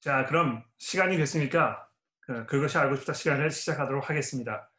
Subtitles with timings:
[0.00, 1.88] 자, 그럼 시간이 됐으니까
[2.20, 4.70] 그, 그것이 알고 싶다 시간을 시작하도록 하겠습니다.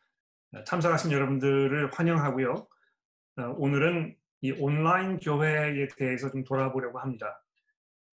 [0.54, 2.54] 어, 참석하신 여러분들을 환영하고요.
[2.54, 7.44] 어, 오늘은 이 온라인 교회에 대해서 좀 돌아보려고 합니다.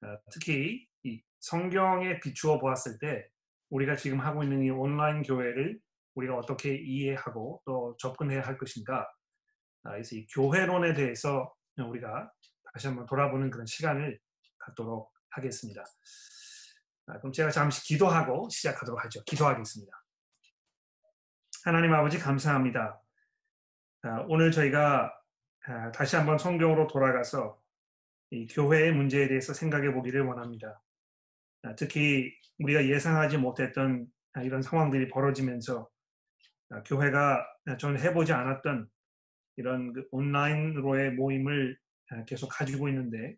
[0.03, 3.29] 어, 특히 이 성경에 비추어 보았을 때
[3.71, 5.79] 우리가 지금 하고 있는 이 온라인 교회를
[6.15, 9.09] 우리가 어떻게 이해하고 또 접근해야 할 것인가.
[9.83, 12.33] 그래서 이 교회론에 대해서 우리가
[12.73, 14.19] 다시 한번 돌아보는 그런 시간을
[14.59, 15.85] 갖도록 하겠습니다.
[17.07, 19.23] 아, 그럼 제가 잠시 기도하고 시작하도록 하죠.
[19.25, 19.93] 기도하겠습니다.
[21.65, 23.01] 하나님 아버지 감사합니다.
[24.03, 25.13] 아, 오늘 저희가
[25.67, 27.61] 아, 다시 한번 성경으로 돌아가서
[28.31, 30.83] 이 교회의 문제에 대해서 생각해 보기를 원합니다.
[31.77, 34.07] 특히 우리가 예상하지 못했던
[34.43, 35.89] 이런 상황들이 벌어지면서
[36.85, 37.47] 교회가
[37.79, 38.89] 저는 해보지 않았던
[39.57, 41.79] 이런 그 온라인으로의 모임을
[42.27, 43.37] 계속 가지고 있는데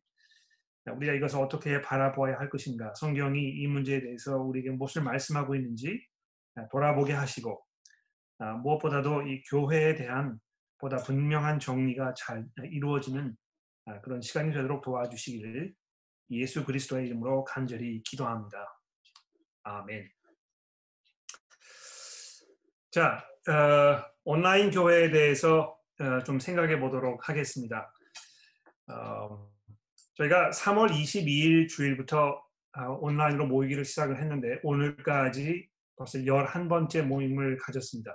[0.93, 6.01] 우리가 이것을 어떻게 바라보아야 할 것인가, 성경이 이 문제에 대해서 우리에게 무엇을 말씀하고 있는지
[6.55, 7.65] 아, 돌아보게 하시고
[8.39, 10.39] 아, 무엇보다도 이 교회에 대한
[10.79, 13.37] 보다 분명한 정리가 잘 이루어지는
[13.87, 15.75] 아, 그런 시간이 되도록 도와주시기를
[16.31, 18.59] 예수 그리스도의 이름으로 간절히 기도합니다.
[19.63, 20.09] 아멘.
[22.91, 27.93] 자, 어, 온라인 교회에 대해서 어, 좀 생각해 보도록 하겠습니다.
[28.89, 29.56] 어,
[30.17, 38.11] 저희가 3월 22일 주일부터 아, 온라인으로 모이기를 시작을 했는데 오늘까지 벌써 11번째 모임을 가졌습니다.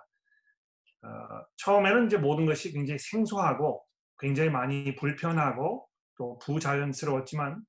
[1.03, 1.07] 어,
[1.57, 3.83] 처음에는 이제 모든 것이 굉장히 생소하고
[4.19, 7.63] 굉장히 많이 불편하고 또 부자연스러웠지만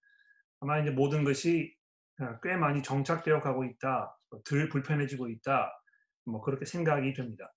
[0.61, 1.75] 아마 이제 모든 것이
[2.19, 5.73] 아, 꽤 많이 정착되어 가고 있다, 덜 불편해지고 있다,
[6.27, 7.53] 뭐 그렇게 생각이 됩니다.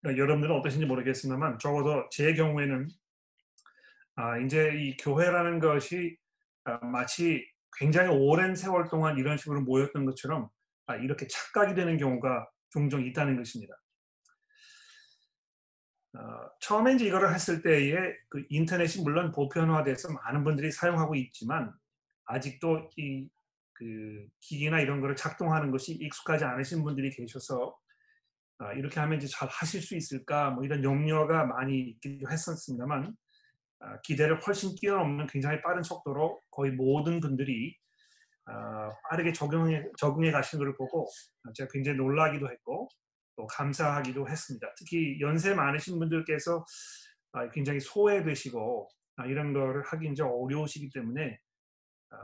[0.00, 2.88] 그러니까 여러분들은 어떠신지 모르겠습니다만 적어도 제 경우에는
[4.20, 6.16] 아, 이제 이 교회라는 것이
[6.64, 7.46] 아, 마치
[7.78, 10.48] 굉장히 오랜 세월 동안 이런 식으로 모였던 것처럼
[10.86, 13.74] 아, 이렇게 착각이 되는 경우가 종종 있다는 것입니다.
[16.12, 16.20] 어,
[16.60, 17.94] 처음에 이제 이거를 했을 때에
[18.28, 21.72] 그 인터넷이 물론 보편화돼서 많은 분들이 사용하고 있지만
[22.26, 23.28] 아직도 이
[23.80, 27.74] 그 기기나 이런 거를 작동하는 것이 익숙하지 않으신 분들이 계셔서
[28.58, 33.12] 아, 이렇게 하면 이제 잘 하실 수 있을까 뭐 이런 염려가 많이 있기도 했었습니다만 아,
[34.04, 37.76] 기대를 훨씬 뛰어넘는 굉장히 빠른 속도로 거의 모든 분들이
[38.46, 41.06] 아, 빠르게 적용해, 적응해 가시는 것을 보고
[41.54, 42.88] 제가 굉장히 놀라기도 했고
[43.36, 44.66] 또 감사하기도 했습니다.
[44.76, 46.64] 특히 연세 많으신 분들께서
[47.32, 48.88] 아, 굉장히 소외되시고
[49.28, 51.38] 이런 거를 하기 이제 어려우시기 때문에
[52.12, 52.16] 어,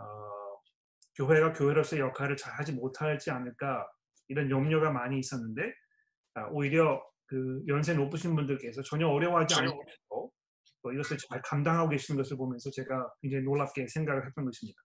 [1.16, 3.86] 교회가 교회로서의 역할을 잘 하지 못하지 않을까
[4.28, 5.62] 이런 염려가 많이 있었는데
[6.50, 10.32] 오히려 그 연세 높으신 분들께서 전혀 어려워하지 않고
[10.86, 14.80] 또 이것을 잘 감당하고 계시는 것을 보면서 제가 굉장히 놀랍게 생각을 했던 것입니다.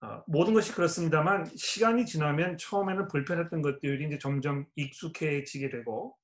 [0.00, 6.16] 어, 모든 것이 그렇습니다만 시간이 지나면 처음에는 불편했던 것들이 이제 점점 익숙해지게 되고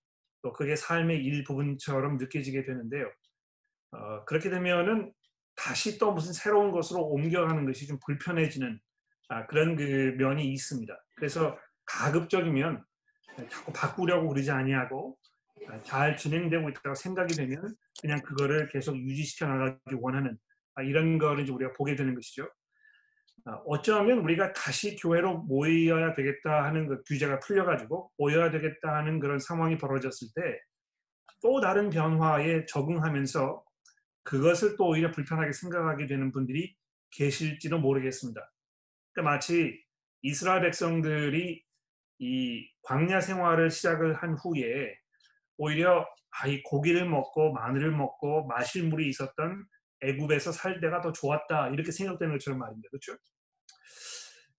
[0.43, 3.13] 또 그게 삶의 일부분처럼 느껴지게 되는데요.
[3.91, 5.13] 어, 그렇게 되면은
[5.55, 8.81] 다시 또 무슨 새로운 것으로 옮겨가는 것이 좀 불편해지는
[9.29, 10.95] 아, 그런 그 면이 있습니다.
[11.17, 12.85] 그래서 가급적이면
[13.51, 15.24] 자꾸 바꾸려고 그러지 아니하고 아,
[15.85, 20.37] 잘 진행되고 있다고 생각이 되면 그냥 그거를 계속 유지시켜 나가기 원하는
[20.75, 22.49] 아, 이런 거를 이제 우리가 보게 되는 것이죠.
[23.47, 29.39] 아, 어쩌면 우리가 다시 교회로 모여야 되겠다 하는 그 규제가 풀려가지고 모여야 되겠다 하는 그런
[29.39, 30.59] 상황이 벌어졌을 때
[31.45, 33.63] 또 다른 변화에 적응하면서
[34.23, 36.75] 그것을 또 오히려 불편하게 생각하게 되는 분들이
[37.11, 38.41] 계실지도 모르겠습니다.
[39.13, 39.85] 그러니까 마치
[40.23, 41.63] 이스라엘 백성들이
[42.19, 44.97] 이 광야 생활을 시작을 한 후에
[45.59, 46.07] 오히려
[46.41, 49.65] 아, 이 고기를 먹고 마늘을 먹고 마실 물이 있었던
[50.03, 52.89] 애굽에서 살 때가 더 좋았다 이렇게 생각되는 것처럼 말입니다.
[52.91, 53.17] 그렇죠?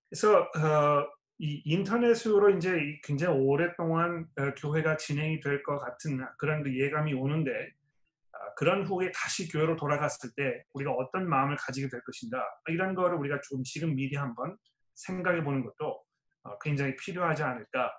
[0.10, 1.08] 그래서 어,
[1.38, 7.52] 이 인터넷으로 이제 굉장히 오랫동안 어, 교회가 진행이 될 것 같은 그런 그 예감이 오는데
[7.52, 13.18] 어, 그런 후에 다시 교회로 돌아갔을 때 우리가 어떤 마음을 가지게 될 것인가 이런 거를
[13.18, 14.58] 우리가 좀 지금 미리 한번
[14.96, 16.02] 생각해 보는 것도
[16.44, 17.92] 어, 굉장히 필요하지 않을까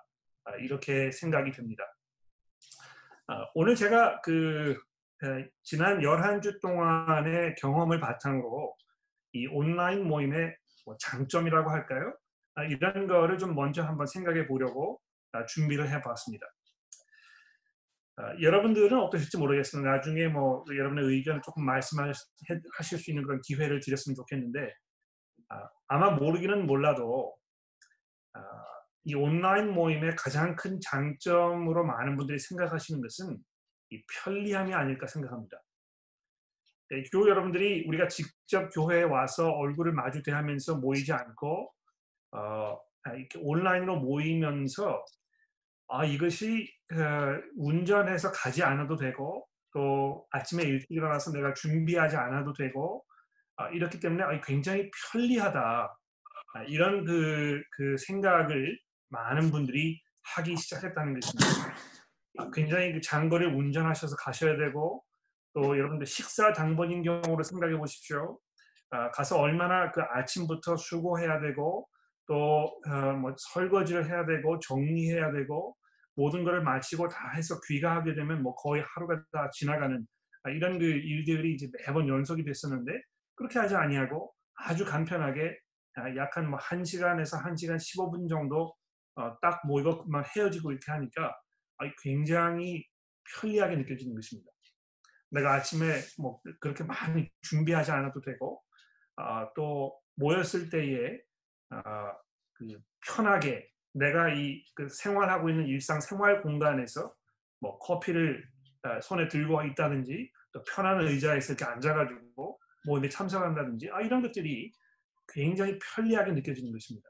[0.45, 1.83] 아, 이렇게 생각이 듭니다.
[3.29, 4.79] 아, 오늘 제가 그
[5.61, 8.73] 지난 11주 동안의 경험을 바탕으로
[9.33, 12.15] 이 온라인 모임의 뭐 장점이라고 할까요?
[12.55, 15.01] 아, 이런 거를 좀 먼저 한번 생각해 보려고
[15.33, 16.45] 아, 준비를 해 봤습니다.
[18.41, 19.91] 여러분들은 어떠실지 모르겠습니다.
[19.91, 24.73] 나중에 뭐 여러분의 의견을 조금 말씀하실 수 있는 그런 기회를 드렸으면 좋겠는데
[25.87, 27.37] 아마 모르기는 몰라도
[29.07, 33.37] 이 온라인 모임의 가장 큰 장점으로 많은 분들이 생각하시는 것은
[33.89, 35.63] 이 편리함이 아닐까 생각합니다.
[36.91, 41.71] 예, 교우 여러분들이 우리가 직접 교회에 와서 얼굴을 마주 대하면서 모이지 않고
[42.31, 45.05] 어, 아, 이렇게 온라인으로 모이면서
[45.87, 53.05] 아, 이것이 어, 운전해서 가지 않아도 되고 또 아침에 일찍 일어나서 내가 준비하지 않아도 되고
[53.55, 55.97] 아, 이렇기 때문에 아, 굉장히 편리하다
[56.55, 58.77] 아, 이런 그, 그 생각을
[59.09, 60.01] 많은 분들이
[60.35, 61.75] 하기 시작했다는 것입니다.
[62.53, 65.03] 굉장히 그 장거리를 운전하셔서 가셔야 되고
[65.53, 68.39] 또 여러분들 식사 당번인 경우로 생각해 보십시오.
[68.89, 71.87] 아, 가서 얼마나 그 아침부터 수고해야 되고
[72.27, 75.75] 또뭐 어, 설거지를 해야 되고 정리해야 되고
[76.15, 80.05] 모든 것을 마치고 다 해서 귀가하게 되면 뭐 거의 하루가 다 지나가는
[80.43, 82.91] 아, 이런 그 일들이 이제 매번 연속이 됐었는데
[83.35, 85.57] 그렇게 하지 아니하고 아주 간편하게
[85.95, 88.73] 아, 약한 뭐 1시간에서 1시간 15분 정도 어,
[89.41, 91.35] 딱 모이고 그만 헤어지고 이렇게 하니까
[92.01, 92.85] 굉장히
[93.35, 94.51] 편리하게 느껴지는 것입니다.
[95.29, 98.61] 내가 아침에 뭐 그렇게 많이 준비하지 않아도 되고
[99.17, 101.19] 아, 또 모였을 때에
[101.69, 102.13] 아,
[102.53, 102.65] 그
[103.05, 107.11] 편하게 내가 이 그 생활하고 있는 일상 생활 공간에서
[107.59, 108.47] 뭐 커피를
[108.83, 114.71] 아, 손에 들고 있다든지 또 편한 의자에서 이렇게 앉아가지고 모임에 참석한다든지 아, 이런 것들이
[115.27, 117.09] 굉장히 편리하게 느껴지는 것입니다.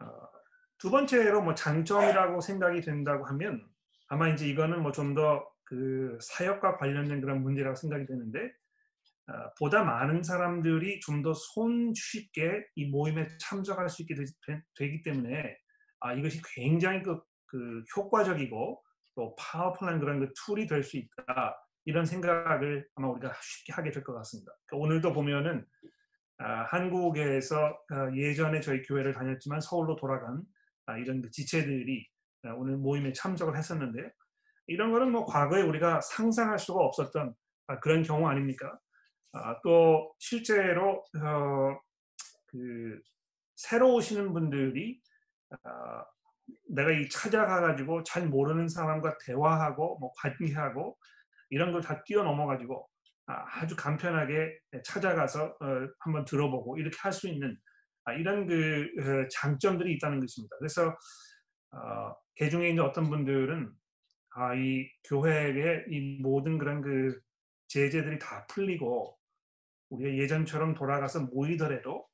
[0.00, 0.06] 어,
[0.78, 3.66] 두 번째로 뭐 장점이라고 생각이 된다고 하면
[4.08, 8.52] 아마 이제 이거는 뭐 좀 더 그 사역과 관련된 그런 문제라고 생각이 되는데
[9.28, 15.56] 어, 보다 많은 사람들이 좀 더 손쉽게 이 모임에 참석할 수 있게 되, 기 때문에
[16.00, 18.82] 아, 이것이 굉장히 그, 그 효과적이고
[19.16, 24.04] 또 powerful한 그런 그 tool이 될 수 있다 이런 생각을 아마 우리가 쉽게 하게 될
[24.04, 24.52] 것 같습니다.
[24.66, 25.66] 그러니까 오늘도 보면은
[26.38, 30.42] 아, 한국에서 아, 예전에 저희 교회를 다녔지만 서울로 돌아간 아,
[30.96, 32.06] 이런 그 지체들이
[32.44, 34.08] 아, 오늘 모임에 참석을 했었는데요.
[34.68, 37.34] 이런 거는 뭐 과거에 우리가 상상할 수가 없었던
[37.68, 38.78] 아, 그런 경우 아닙니까?
[39.62, 41.78] 또 실제로 어,
[42.46, 43.00] 그
[43.56, 45.00] 새로 오시는 분들이
[46.68, 50.96] 내가 이 찾아가 가지고 잘 모르는 사람과 대화하고 뭐 관계하고
[51.50, 52.88] 이런 걸 다 뛰어넘어 가지고
[53.26, 57.65] 아주 간편하게 찾아가서 어, 한번 들어보고 이렇게 할 수 있는 아,
[58.14, 60.56] 이런 그 어, 장점들이 있다는 것입니다.
[60.58, 60.96] 그래서
[61.72, 63.70] 어, 개중에 있는 어떤 분들은
[64.36, 67.18] 아, 이 교회의 이 모든 그런 그
[67.68, 69.16] 제재들이 다 풀리고
[69.90, 72.06] 우리가 예전처럼 돌아가서 모이더라도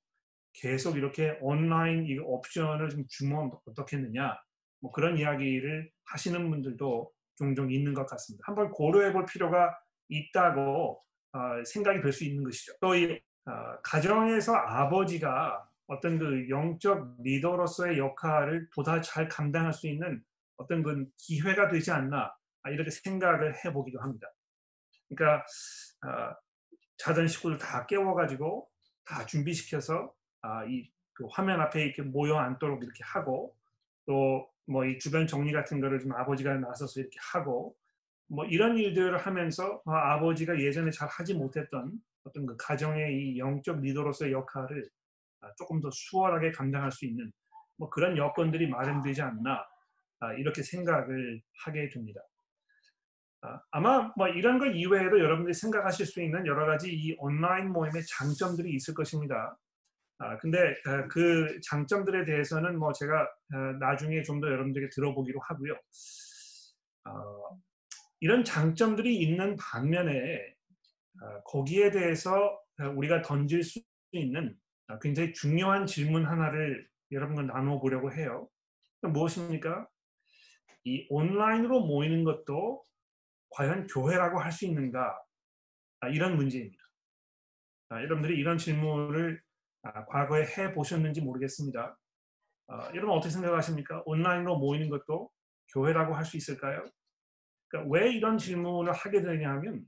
[0.54, 4.36] 계속 이렇게 온라인 이 옵션을 좀 주면 어떻겠느냐
[4.80, 8.44] 뭐 그런 이야기를 하시는 분들도 종종 있는 것 같습니다.
[8.46, 9.76] 한번 고려해 볼 필요가
[10.08, 11.00] 있다고
[11.32, 12.72] 어, 생각이 될 수 있는 것이죠.
[12.80, 20.22] 또 이 어, 가정에서 아버지가 어떤 그 영적 리더로서의 역할을 보다 잘 감당할 수 있는
[20.56, 24.28] 어떤 그 기회가 되지 않나 아, 이렇게 생각을 해보기도 합니다.
[25.08, 25.44] 그러니까
[26.06, 26.34] 어,
[26.98, 28.68] 자던 식구들 다 깨워가지고
[29.04, 30.12] 다 준비시켜서
[30.42, 33.54] 아, 이 그 화면 앞에 이렇게 모여 앉도록 이렇게 하고
[34.06, 37.76] 또 뭐 이 주변 정리 같은 거를 좀 아버지가 나서서 이렇게 하고
[38.28, 41.92] 뭐 이런 일들을 하면서 아, 아버지가 예전에 잘 하지 못했던
[42.24, 45.01] 어떤 그 가정의 이 영적 리더로서의 역할을 아,
[45.56, 47.32] 조금 더 수월하게 감당할 수 있는
[47.76, 49.64] 뭐 그런 여건들이 마련되지 않나
[50.20, 52.20] 아, 이렇게 생각을 하게 됩니다.
[53.40, 58.04] 아, 아마 뭐 이런 것 이외에도 여러분들이 생각하실 수 있는 여러 가지 이 온라인 모임의
[58.06, 59.58] 장점들이 있을 것입니다.
[60.40, 60.76] 근데
[61.10, 63.28] 그 장점들에 대해서는 뭐 제가
[63.80, 65.74] 나중에 좀 더 여러분들에게 들어보기로 하고요.
[67.06, 67.60] 어,
[68.20, 70.54] 이런 장점들이 있는 반면에
[71.46, 72.56] 거기에 대해서
[72.94, 73.80] 우리가 던질 수
[74.12, 74.61] 있는 아,
[75.00, 78.48] 굉장히 중요한 질문 하나를 여러분과 나눠보려고 해요.
[79.02, 79.88] 무엇입니까?
[80.84, 82.82] 이 온라인으로 모이는 것도
[83.50, 85.18] 과연 교회라고 할 수 있는가?
[86.00, 86.82] 아, 이런 문제입니다.
[87.90, 89.40] 아, 여러분들이 이런 질문을
[90.08, 91.96] 과거에 해 보셨는지 모르겠습니다.
[92.94, 94.02] 여러분 어떻게 생각하십니까?
[94.06, 95.30] 온라인으로 모이는 것도
[95.74, 96.84] 교회라고 할 수 있을까요?
[97.68, 99.84] 그러니까 왜 이런 질문을 하게 되냐면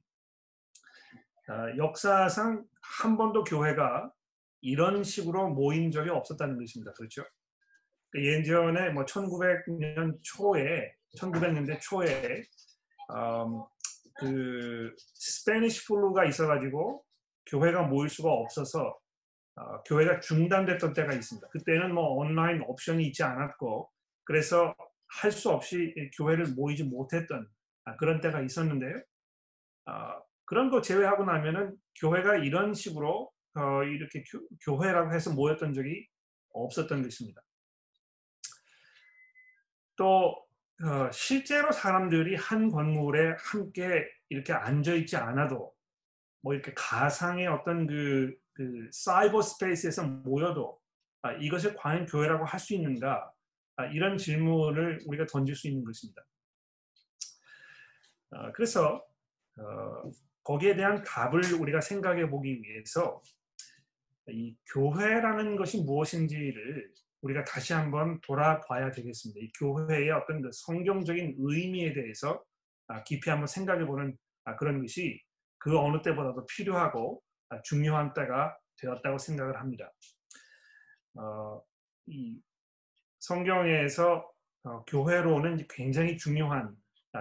[1.78, 4.11] 역사상 한 번도 교회가
[4.64, 6.92] 이런 식으로 모인 적이 없었다는 것입니다.
[6.94, 7.23] 그렇죠?
[8.11, 12.42] 그 예전에 뭐 1900년 초에 1900년대 초에
[13.11, 13.62] 음,
[14.16, 17.04] 그 Spanish flu가 있어가지고
[17.47, 18.99] 교회가 모일 수가 없어서
[19.56, 21.47] 어, 교회가 중단됐던 때가 있습니다.
[21.49, 23.90] 그때는 뭐 온라인 옵션이 있지 않았고
[24.25, 24.75] 그래서
[25.21, 27.47] 할 수 없이 교회를 모이지 못했던
[27.85, 28.97] 아, 그런 때가 있었는데요.
[29.87, 34.25] 어, 그런 거 제외하고 나면은 교회가 이런 식으로 어, 이렇게
[34.64, 36.08] 교, 회라고 해서 모였던 적이
[36.52, 37.42] 없었던 것입니다.
[39.96, 40.44] 또
[40.82, 45.73] 어, 실제로 사람들이 한 건물에 함께 이렇게 앉아 있지 않아도
[46.42, 50.80] 뭐 이렇게 가상의 어떤 그, 그 사이버 스페이스에서 모여도
[51.23, 53.32] 아, 이것을 과연 교회라고 할 수 있는가
[53.76, 56.23] 아, 이런 질문을 우리가 던질 수 있는 것입니다.
[58.30, 59.04] 어, 그래서
[59.58, 60.11] 어,
[60.42, 63.23] 거기에 대한 답을 우리가 생각해 보기 위해서
[64.28, 66.90] 이 교회라는 것이 무엇인지를
[67.23, 69.40] 우리가 다시 한번 돌아봐야 되겠습니다.
[69.40, 72.43] 이 교회의 어떤 그 성경적인 의미에 대해서
[72.87, 75.21] 아, 깊이 한번 생각해 보는 아, 그런 것이
[75.59, 79.90] 그 어느 때보다도 필요하고 아, 중요한 때가 되었다고 생각을 합니다.
[81.14, 81.62] 어,
[82.07, 82.38] 이
[83.21, 84.31] 성경에서
[84.64, 86.75] 어, 교회로는 굉장히 중요한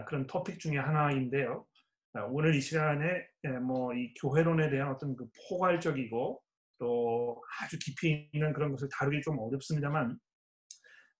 [0.07, 1.67] 그런 토픽 중에 하나인데요.
[2.29, 3.27] 오늘 이 시간에
[3.61, 6.42] 뭐이 교회론에 대한 어떤 그 포괄적이고
[6.83, 10.19] 또 아주 깊이 있는 그런 것을 다루기 좀 어렵습니다만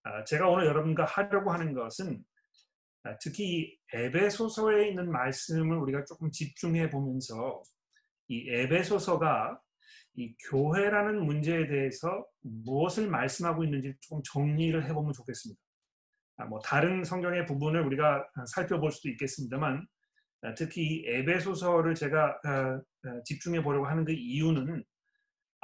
[0.02, 2.22] 아, 제가 오늘 여러분과 하려고 하는 것은
[3.04, 7.62] 아, 특히 에베소서에 있는 말씀을 우리가 조금 집중해 보면서
[8.28, 9.58] 이 에베소서가
[10.16, 15.58] 이 교회라는 문제에 대해서 무엇을 말씀하고 있는지 조금 정리를 해보면 좋겠습니다.
[16.36, 19.86] 아, 뭐 다른 성경의 부분을 우리가 살펴볼 수도 있겠습니다만
[20.58, 22.38] 특히 에베소서를 제가
[23.24, 24.84] 집중해 보려고 하는 그 이유는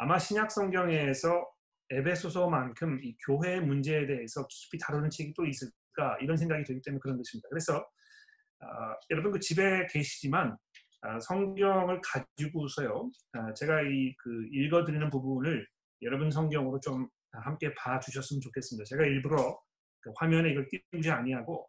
[0.02, 1.47] 아마 신약 성경에서
[1.90, 7.19] 에베소서만큼 이 교회의 문제에 대해서 깊이 다루는 책이 또 있을까 이런 생각이 들기 때문에 그런
[7.19, 7.47] 것입니다.
[7.50, 10.57] 그래서 어, 여러분 그 집에 계시지만
[11.02, 15.66] 어, 성경을 가지고서요 어, 제가 이 그 읽어드리는 부분을
[16.02, 18.85] 여러분 성경으로 좀 함께 봐주셨으면 좋겠습니다.
[18.88, 19.61] 제가 일부러
[20.00, 21.69] 그 화면에 이걸 띄우지 아니하고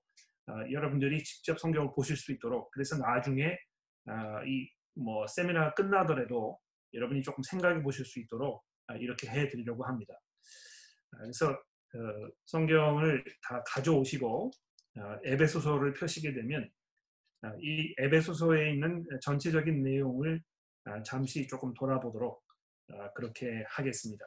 [0.72, 3.58] 여러분들이 직접 성경을 보실 수 있도록 그래서 나중에
[4.48, 6.60] 이 뭐 세미나가 끝나더라도
[6.94, 10.14] 여러분이 조금 생각해 보실 수 있도록 아, 이렇게 해 드리려고 합니다.
[11.12, 14.52] 아, 그래서 어, 성경을 다 가져오시고
[14.98, 16.70] 아, 에베소서를 펴시게 되면
[17.60, 20.44] 이 에베소서에 있는 전체적인 내용을
[21.04, 22.44] 잠시 조금 돌아보도록
[23.16, 24.24] 그렇게 하겠습니다.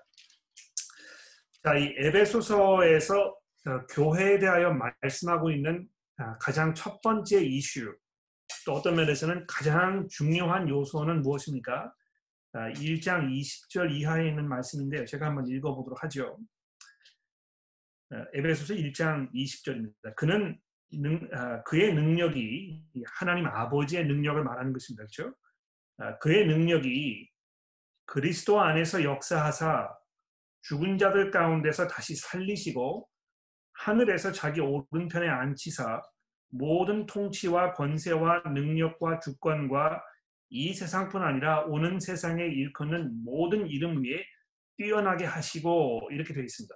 [1.62, 5.88] 자, 이 에베소서에서 어, 교회에 대하여 말씀하고 있는
[6.40, 7.96] 가장 첫 번째 이슈,
[8.66, 11.92] 또 어떤 면에서는 가장 중요한 요소는 무엇입니까?
[12.54, 15.04] 1장 아, 20절 이하에 있는 말씀인데요.
[15.06, 16.38] 제가 한번 읽어보도록 하죠.
[18.10, 20.14] 아, 에베소서 1장 20절입니다.
[20.16, 20.58] 그는
[20.92, 22.84] 능, 아, 그의 능력이
[23.18, 25.04] 하나님 아버지의 능력을 말하는 것입니다.
[25.04, 25.34] 그렇죠?
[26.20, 27.30] 그의 능력이
[28.06, 29.96] 그리스도 안에서 역사하사
[30.62, 33.08] 죽은 자들 가운데서 다시 살리시고
[33.74, 36.02] 하늘에서 자기 오른편에 앉히사
[36.50, 40.02] 모든 통치와 권세와 능력과 주권과
[40.50, 44.24] 이 세상뿐 아니라 오는 세상에 일컫는 모든 이름 위에
[44.76, 46.74] 뛰어나게 하시고 이렇게 되어 있습니다.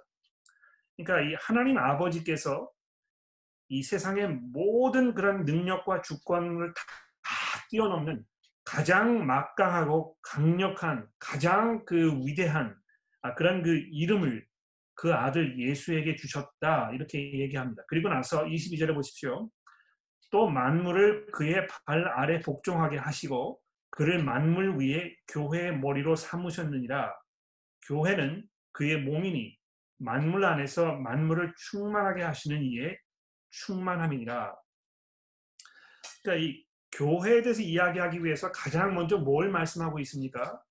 [0.97, 2.69] 그러니까 이 하나님 아버지께서
[3.69, 6.81] 이 세상의 모든 그런 능력과 주권을 다,
[7.69, 8.25] 뛰어넘는
[8.65, 12.75] 가장 막강하고 강력한 가장 그 위대한
[13.21, 14.45] 아, 그런 그 이름을
[14.95, 17.83] 그 아들 예수에게 주셨다 이렇게 얘기합니다.
[17.87, 19.49] 그리고 나서 22절에 보십시오.
[20.31, 23.59] 또 만물을 그의 발 아래 복종하게 하시고
[23.89, 27.15] 그를 만물 위에 교회의 머리로 삼으셨느니라.
[27.87, 29.57] 교회는 그의 몸이니
[29.97, 32.97] 만물 안에서 만물을 충만하게 하시는 이의
[33.49, 34.55] 충만함이니라.
[36.23, 40.61] 그러니까 이 교회에 대해서 이야기하기 위해서 가장 먼저 뭘 말씀하고 있습니까?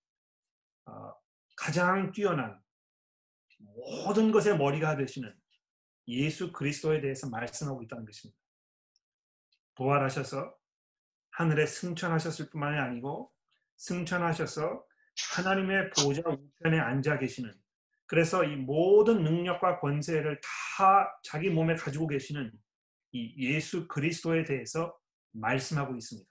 [0.87, 1.13] 어,
[1.57, 2.61] 가장 뛰어난
[3.59, 5.35] 모든 것의 머리가 되시는
[6.09, 8.39] 예수 그리스도에 대해서 말씀하고 있다는 것입니다.
[9.79, 10.55] 부활하셔서
[11.31, 13.33] 하늘에 승천하셨을 뿐만이 아니고
[13.77, 14.85] 승천하셔서
[15.37, 17.55] 하나님의 보좌 우편에 앉아 계시는
[18.07, 22.53] 그래서 이 모든 능력과 권세를 다 자기 몸에 가지고 계시는
[23.13, 24.97] 이 예수 그리스도에 대해서
[25.33, 26.29] 말씀하고 있습니다.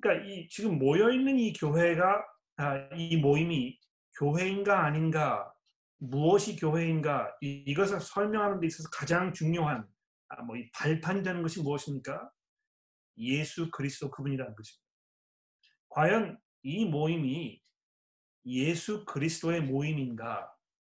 [0.00, 2.24] 그러니까 이 지금 모여 있는 이 교회가
[2.56, 3.78] 아, 이 모임이
[4.18, 5.52] 교회인가 아닌가
[5.98, 9.91] 무엇이 교회인가 이, 것을 설명하는 데 있어서 가장 중요한 아,
[10.42, 12.30] 뭐 이 발판되는 것이 무엇입니까?
[13.18, 14.82] 예수 그리스도 그분이라는 것입니다.
[15.90, 17.62] 과연 이 모임이
[18.46, 20.52] 예수 그리스도의 모임인가?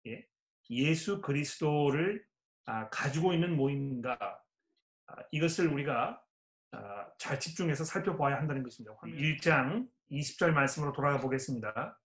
[0.07, 0.27] 예?
[0.71, 2.25] 예수 그리스도를
[2.67, 4.17] 아, 가지고 있는 모임인가?
[5.07, 6.23] 아, 이것을 우리가
[6.73, 8.97] 아, 잘 집중해서 살펴봐야 한다는 것입니다.
[9.03, 11.99] 1장 20절 말씀으로 돌아가 보겠습니다.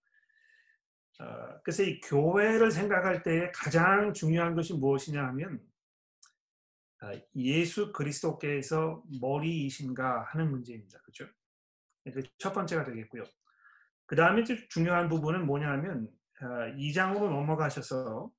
[1.20, 5.67] 어, 그래서 이 교회를 생각할 때 가장 중요한 것이 무엇이냐 하면 아,
[7.36, 10.98] 예수 그리스도께서 머리이신가 하는 문제입니다.
[11.02, 11.32] 그렇죠?
[12.38, 13.24] 첫 번째가 되겠고요.
[14.06, 16.08] 그 다음에 중요한 부분은 뭐냐면
[16.40, 18.30] 2장으로 아, 넘어가셔서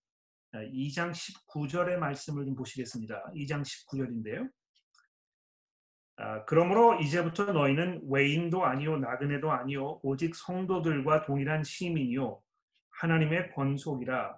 [0.53, 3.31] 2장 19절의 말씀을 좀 보시겠습니다.
[3.35, 4.49] 2장 19절인데요.
[6.17, 12.41] 아, 그러므로 이제부터 너희는 외인도 아니요 나그네도 아니요 오직 성도들과 동일한 시민이요
[12.89, 14.37] 하나님의 권속이라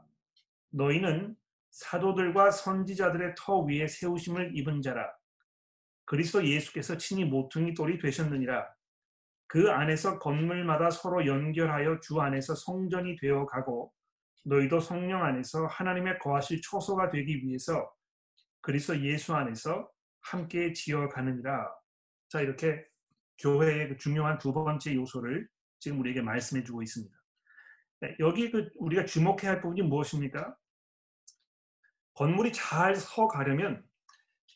[0.69, 1.35] 너희는
[1.71, 5.11] 사도들과 선지자들의 터 위에 세우심을 입은 자라
[6.05, 8.67] 그리스도 예수께서 친히 모퉁이 돌이 되셨느니라
[9.47, 13.91] 그 안에서 건물마다 서로 연결하여 주 안에서 성전이 되어 가고
[14.43, 17.91] 너희도 성령 안에서 하나님의 거하실 초소가 되기 위해서
[18.61, 19.89] 그리스도 예수 안에서
[20.21, 21.69] 함께 지어 가느니라.
[22.29, 22.85] 자 이렇게
[23.39, 25.47] 교회의 그 중요한 두 번째 요소를
[25.79, 27.13] 지금 우리에게 말씀해 주고 있습니다.
[28.01, 30.55] 네, 여기 그 우리가 주목해야 할 부분이 무엇입니까?
[32.13, 33.83] 건물이 잘 서 가려면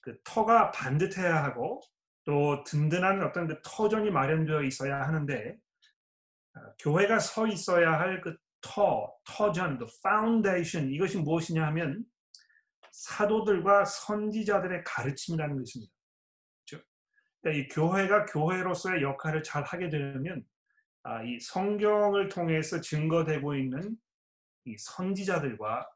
[0.02, 1.82] 그 터가 반듯해야 하고
[2.26, 5.58] 또 든든한 어떤 그 터전이 마련되어 있어야 하는데
[6.54, 12.04] 아, 교회가 서 있어야 할 그 터, 터전, the foundation 이것이 무엇이냐 하면
[12.92, 15.94] 사도들과 선지자들의 가르침이라는 것입니다.
[16.66, 16.84] 그렇죠?
[17.42, 20.44] 그러니까 이 교회가 교회로서의 역할을 잘 하게 되면
[21.04, 23.96] 아, 이 성경을 통해서 증거되고 있는
[24.66, 25.88] 이 선지자들과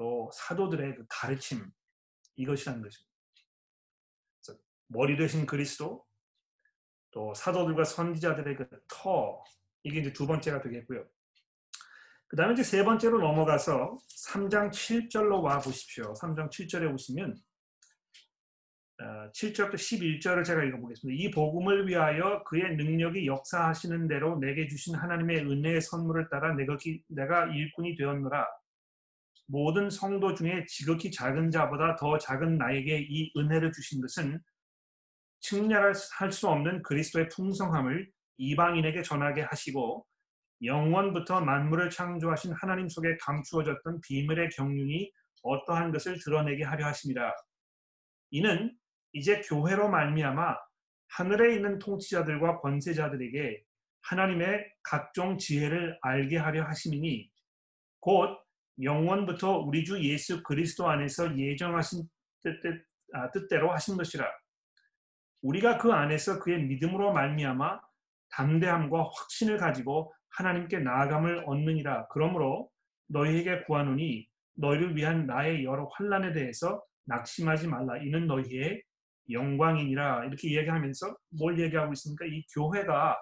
[0.00, 1.70] 또 사도들의 그 가르침
[2.36, 3.10] 이것이라는 것입니다.
[4.86, 6.06] 머리 되신 그리스도
[7.10, 9.44] 또 사도들과 선지자들의 그 터
[9.82, 11.06] 이게 이제 두 번째가 되겠고요.
[12.28, 16.14] 그 다음에 이제 세 번째로 넘어가서 3장 7절로 와 보십시오.
[16.14, 17.36] 3장 7절에 보시면
[19.34, 21.22] 7절부터 어, 11절을 제가 읽어보겠습니다.
[21.22, 27.96] 이 복음을 위하여 그의 능력이 역사하시는 대로 내게 주신 하나님의 은혜의 선물을 따라 내가, 일꾼이
[27.96, 28.59] 되었노라.
[29.50, 34.40] 모든 성도 중에 지극히 작은 자보다 더 작은 나에게 이 은혜를 주신 것은
[35.40, 35.94] 측량할
[36.32, 40.06] 수 없는 그리스도의 풍성함을 이방인에게 전하게 하시고
[40.62, 45.10] 영원부터 만물을 창조하신 하나님 속에 감추어졌던 비밀의 경륜이
[45.42, 47.34] 어떠한 것을 드러내게 하려 하십니다.
[48.30, 48.76] 이는
[49.12, 50.56] 이제 교회로 말미암아
[51.08, 53.64] 하늘에 있는 통치자들과 권세자들에게
[54.02, 57.28] 하나님의 각종 지혜를 알게 하려 하심이니
[57.98, 58.38] 곧
[58.82, 62.04] 영원부터 우리 주 예수 그리스도 안에서 예정하신
[62.42, 64.26] 뜻, 뜻, 아, 뜻대로 하신 것이라.
[65.42, 67.80] 우리가 그 안에서 그의 믿음으로 말미암아
[68.30, 72.08] 담대함과 확신을 가지고 하나님께 나아감을 얻느니라.
[72.08, 72.70] 그러므로
[73.08, 77.96] 너희에게 구하노니 너희를 위한 나의 여러 환란에 대해서 낙심하지 말라.
[77.98, 78.82] 이는 너희의
[79.30, 80.26] 영광이니라.
[80.26, 82.24] 이렇게 얘기하면서 뭘 얘기하고 있습니까?
[82.26, 83.18] 이 교회가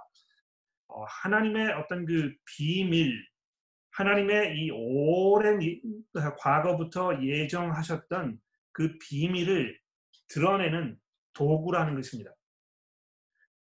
[0.88, 3.14] 어, 하나님의 어떤 그 비밀,
[3.92, 5.58] 하나님의 이 오랜
[6.38, 8.38] 과거부터 예정하셨던
[8.72, 9.78] 그 비밀을
[10.28, 10.98] 드러내는
[11.32, 12.32] 도구라는 것입니다.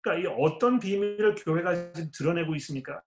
[0.02, 3.02] 그러니까 이 어떤 비밀을 교회가 지금 드러내고 있습니까?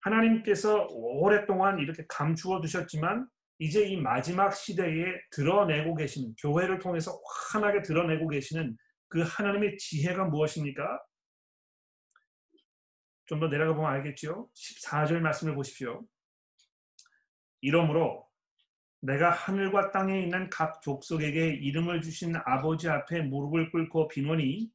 [0.00, 3.26] 하나님께서 오랫동안 이렇게 감추어 두셨지만
[3.58, 7.20] 이제 이 마지막 시대에 드러내고 계시는 교회를 통해서
[7.52, 8.76] 환하게 드러내고 계시는
[9.08, 11.00] 그 하나님의 지혜가 무엇입니까?
[13.26, 14.48] 좀 더 내려가 보면 알겠죠?
[14.54, 16.02] 14절 말씀을 보십시오.
[17.62, 18.28] 이러므로
[19.00, 24.70] 내가 하늘과 땅에 있는 각 족속에게 이름을 주신 아버지 앞에 무릎을 꿇고 비노니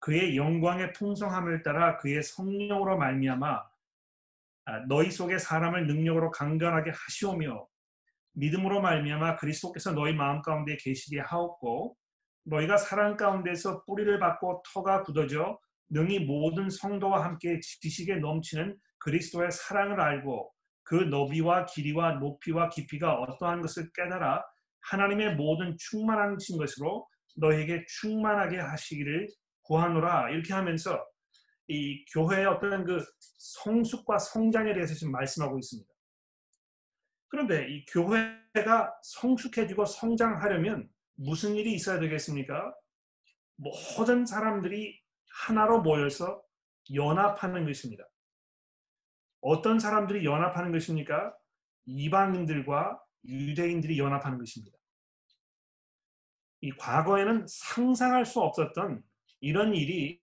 [0.00, 3.62] 그의 영광의 풍성함을 따라 그의 성령으로 말미암아
[4.64, 7.66] 아, 너희 속에 사람을 능력으로 강건하게 하시오며
[8.32, 11.96] 믿음으로 말미암아 그리스도께서 너희 마음 가운데 계시게 하옵고
[12.44, 20.00] 너희가 사랑 가운데서 뿌리를 받고 터가 굳어져 능히 모든 성도와 함께 지식에 넘치는 그리스도의 사랑을
[20.00, 20.52] 알고
[20.84, 24.44] 그 너비와 길이와 높이와 깊이가 어떠한 것을 깨달아
[24.82, 29.28] 하나님의 모든 충만하신 것으로 너에게 충만하게 하시기를
[29.62, 31.04] 구하노라 이렇게 하면서
[31.68, 33.02] 이 교회의 어떤 그
[33.38, 35.88] 성숙과 성장에 대해서 지금 말씀하고 있습니다.
[37.28, 42.74] 그런데 이 교회가 성숙해지고 성장하려면 무슨 일이 있어야 되겠습니까?
[43.56, 45.00] 모든 사람들이
[45.46, 46.42] 하나로 모여서
[46.92, 48.04] 연합하는 것입니다.
[49.42, 51.36] 어떤 사람들이 연합하는 것입니까?
[51.84, 54.76] 이방인들과 유대인들이 연합하는 것입니다.
[56.60, 59.02] 이 과거에는 상상할 수 없었던
[59.40, 60.20] 이런 일이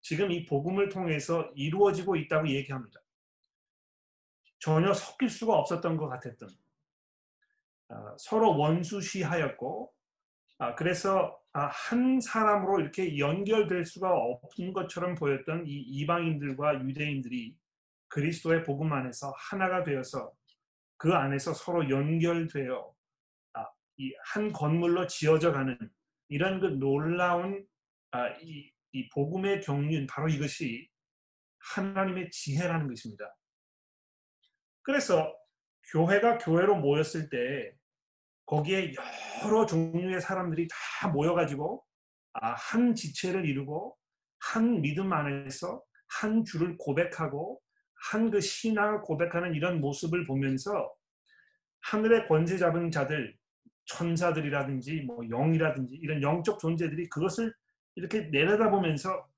[0.00, 3.00] 지금 이 복음을 통해서 이루어지고 있다고 얘기합니다.
[4.60, 6.48] 전혀 섞일 수가 없었던 것 같았던
[7.88, 9.92] 아, 서로 원수시하였고
[10.58, 17.56] 아, 그래서 아, 한 사람으로 이렇게 연결될 수가 없는 것처럼 보였던 이 이방인들과 유대인들이
[18.12, 20.32] 그리스도의 복음 안에서 하나가 되어서
[20.96, 22.94] 그 안에서 서로 연결되어
[23.98, 25.78] 이 한 건물로 지어져 가는
[26.28, 27.66] 이런 그 놀라운
[28.42, 30.88] 이 이 복음의 경륜 바로 이것이
[31.74, 33.34] 하나님의 지혜라는 것입니다.
[34.82, 35.34] 그래서
[35.92, 37.72] 교회가 교회로 모였을 때
[38.46, 38.92] 거기에
[39.44, 41.84] 여러 종류의 사람들이 다 모여가지고
[42.34, 43.96] 아, 한 지체를 이루고
[44.40, 45.82] 한 믿음 안에서
[46.20, 47.60] 한 주를 고백하고
[48.10, 50.92] 한 그 신앙을 고백하는 이런 모습을 보면서
[51.82, 53.36] 하늘의 권세 잡은 자들,
[53.84, 57.52] 천사들이라든지 뭐 영이라든지 이런 영적 존재들이 그것을
[57.94, 59.28] 이렇게 내려다보면서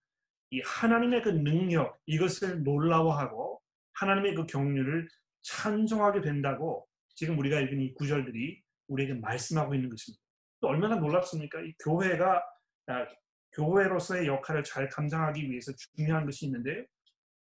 [0.50, 3.60] 이 하나님의 그 능력 이것을 놀라워하고
[3.94, 5.08] 하나님의 그 경륜을
[5.42, 10.22] 찬송하게 된다고 지금 우리가 읽은 이 구절들이 우리에게 말씀하고 있는 것입니다.
[10.60, 11.60] 또 얼마나 놀랍습니까?
[11.60, 12.42] 이 교회가
[12.86, 13.06] 아,
[13.52, 16.86] 교회로서의 역할을 잘 감당하기 위해서 중요한 것이 있는데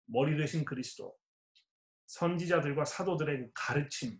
[0.05, 1.15] 머리 되신 그리스도,
[2.07, 4.19] 선지자들과 사도들의 그 가르침,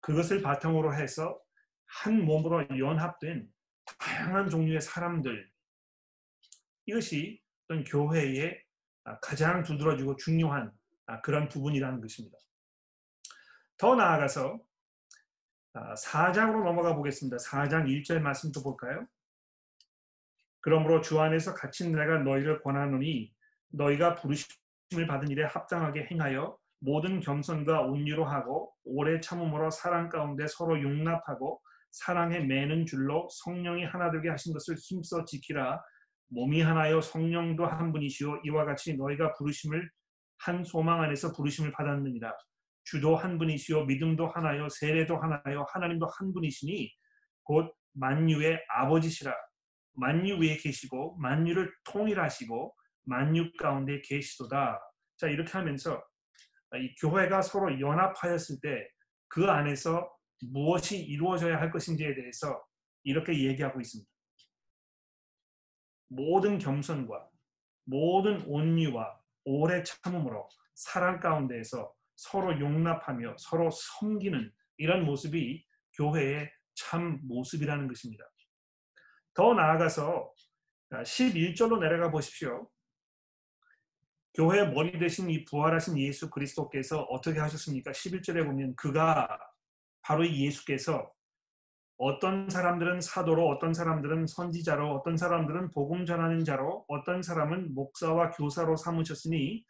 [0.00, 1.40] 그것을 바탕으로 해서
[1.86, 3.48] 한 몸으로 연합된
[3.98, 5.50] 다양한 종류의 사람들,
[6.86, 8.62] 이것이 어떤 교회의
[9.20, 10.72] 가장 두드러지고 중요한
[11.22, 12.38] 그런 부분이라는 것입니다.
[13.76, 14.60] 더 나아가서
[15.74, 17.36] 4장으로 넘어가 보겠습니다.
[17.38, 19.06] 4장 1절 말씀 도 볼까요?
[20.60, 23.34] 그러므로 주 안에서 갇힌 내가 너희를 권하노니
[23.68, 24.46] 너희가 부르심
[24.98, 31.60] 을 받은 일에 합당하게 행하여 모든 겸손과 온유로 하고 오래 참음으로 사랑 가운데 서로 용납하고
[31.90, 35.80] 사랑에 매는 줄로 성령이 하나 되게 하신 것을 힘써 지키라.
[36.28, 37.00] 몸이 하나요?
[37.00, 38.40] 성령도 한 분이시오.
[38.44, 39.88] 이와 같이 너희가 부르심을
[40.38, 42.32] 한 소망 안에서 부르심을 받았느니라.
[42.84, 43.84] 주도 한 분이시오.
[43.84, 44.68] 믿음도 하나요?
[44.68, 45.64] 세례도 하나요?
[45.72, 46.90] 하나님도 한 분이시니
[47.44, 49.32] 곧 만유의 아버지시라.
[49.94, 54.80] 만유 위에 계시고 만유를 통일하시고 만유 가운데 계시도다.
[55.16, 56.02] 자 이렇게 하면서
[56.76, 58.94] 이 교회가 서로 연합하였을 때
[59.34, 60.16] 그 안에서
[60.52, 62.64] 무엇이 이루어져야 할 것인지에 대해서
[63.02, 64.08] 이렇게 얘기하고 있습니다.
[66.06, 67.28] 모든 겸손과
[67.82, 77.88] 모든 온유와 오래 참음으로 사랑 가운데에서 서로 용납하며 서로 섬기는 이런 모습이 교회의 참 모습이라는
[77.88, 78.24] 것입니다.
[79.34, 80.32] 더 나아가서
[80.92, 82.70] 11절로 내려가 보십시오.
[84.34, 87.92] 교회 머리 대신 이 부활하신 예수 그리스도께서 어떻게 하셨습니까?
[87.92, 89.28] 11절에 보면 그가
[90.02, 91.12] 바로 이 예수께서
[91.96, 98.74] 어떤 사람들은 사도로, 어떤 사람들은 선지자로, 어떤 사람들은 복음 전하는 자로, 어떤 사람은 목사와 교사로
[98.74, 99.64] 삼으셨으니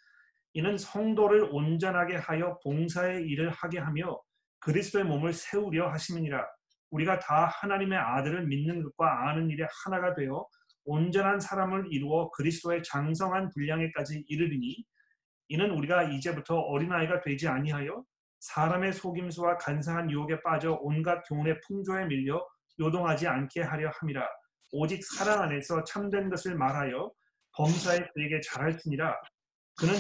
[0.55, 4.19] 이는 성도를 온전하게 하여 봉사의 일을 하게 하며
[4.61, 6.47] 그리스도의 몸을 세우려 하심이니라.
[6.91, 10.47] 우리가 다 하나님의 아들을 믿는 것과 아는 일에 하나가 되어
[10.85, 14.85] 온전한 사람을 이루어 그리스도의 장성한 분량에까지 이르리니
[15.49, 18.05] 이는 우리가 이제부터 어린아이가 되지 아니하여
[18.41, 22.47] 사람의 속임수와 간사한 유혹에 빠져 온갖 교훈의 풍조에 밀려
[22.79, 24.27] 요동하지 않게 하려 함이라.
[24.73, 27.11] 오직 사랑 안에서 참된 것을 말하여
[27.57, 29.17] 범사에 그에게 잘할지니라.
[29.77, 29.95] 그는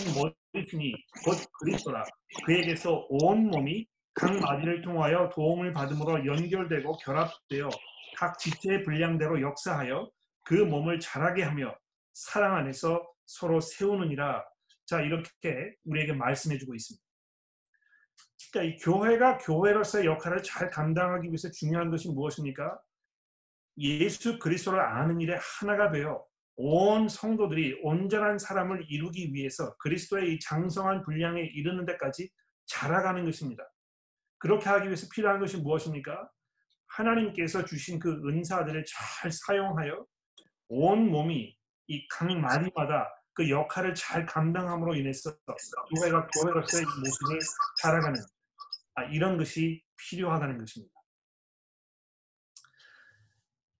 [0.54, 0.92] 머리시니
[1.24, 2.04] 곧 그리스도라.
[2.44, 7.68] 그에게서 온 몸이 각 마디를 통하여 도움을 받음으로 연결되고 결합되어
[8.16, 10.08] 각 지체의 분량대로 역사하여
[10.44, 11.76] 그 몸을 자라게 하며
[12.12, 14.44] 사랑 안에서 서로 세우느니라.
[14.86, 17.02] 자 이렇게 우리에게 말씀해 주고 있습니다.
[18.52, 22.78] 그러니까 이 교회가 교회로서의 역할을 잘 감당하기 위해서 중요한 것이 무엇입니까?
[23.78, 26.24] 예수 그리스도를 아는 일에 하나가 되어
[26.56, 32.30] 온 성도들이 온전한 사람을 이루기 위해서 그리스도의 이 장성한 분량에 이르는 데까지
[32.66, 33.64] 자라가는 것입니다.
[34.38, 36.30] 그렇게 하기 위해서 필요한 것이 무엇입니까?
[36.86, 40.06] 하나님께서 주신 그 은사들을 잘 사용하여
[40.68, 41.56] 온 몸이
[41.88, 45.36] 이 각 마디마다 그 역할을 잘 감당함으로 인해서
[45.96, 47.38] 교회가 교회로서의 모습을
[47.82, 48.20] 살아가는
[48.94, 50.94] 아, 이런 것이 필요하다는 것입니다.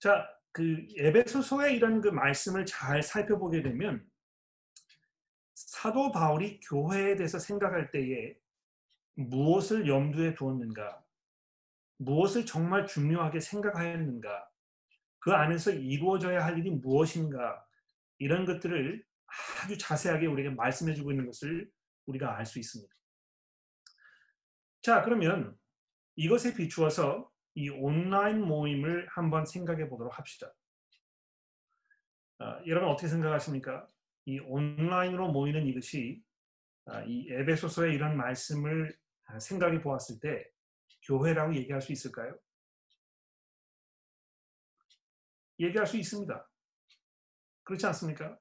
[0.01, 4.05] 자, 그 에베소서의 이런 그 말씀을 잘 살펴보게 되면
[5.55, 8.37] 사도 바울이 교회에 대해서 생각할 때에
[9.14, 11.03] 무엇을 염두에 두었는가?
[11.99, 14.51] 무엇을 정말 중요하게 생각하였는가?
[15.25, 17.65] 그 안에서 이루어져야 할 일이 무엇인가?
[18.19, 19.03] 이런 것들을
[19.63, 21.71] 아주 자세하게 우리에게 말씀해 주고 있는 것을
[22.05, 22.95] 우리가 알 수 있습니다.
[24.83, 25.57] 자, 그러면
[26.17, 30.53] 이것에 비추어서 이 온라인 모임을 한번 생각해 보도록 합시다.
[32.41, 33.89] 아, 여러분 어떻게 생각하십니까?
[34.27, 36.23] 이 온라인으로 모이는 이것이
[36.85, 40.45] 아, 이 에베소서의 이런 말씀을 아, 생각해 보았을 때
[41.07, 42.37] 교회라고 얘기할 수 있을까요?
[45.61, 46.49] 얘기할 수 있습니다.
[47.64, 48.38] 그렇지 않습니까?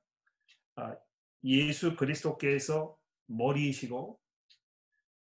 [0.76, 0.95] 아,
[1.43, 2.97] 예수 그리스도께서
[3.28, 4.19] 머리이시고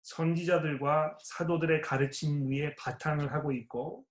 [0.02, 4.04] 선지자들과 사도들의 가르침 위에 바탕을 하고 있고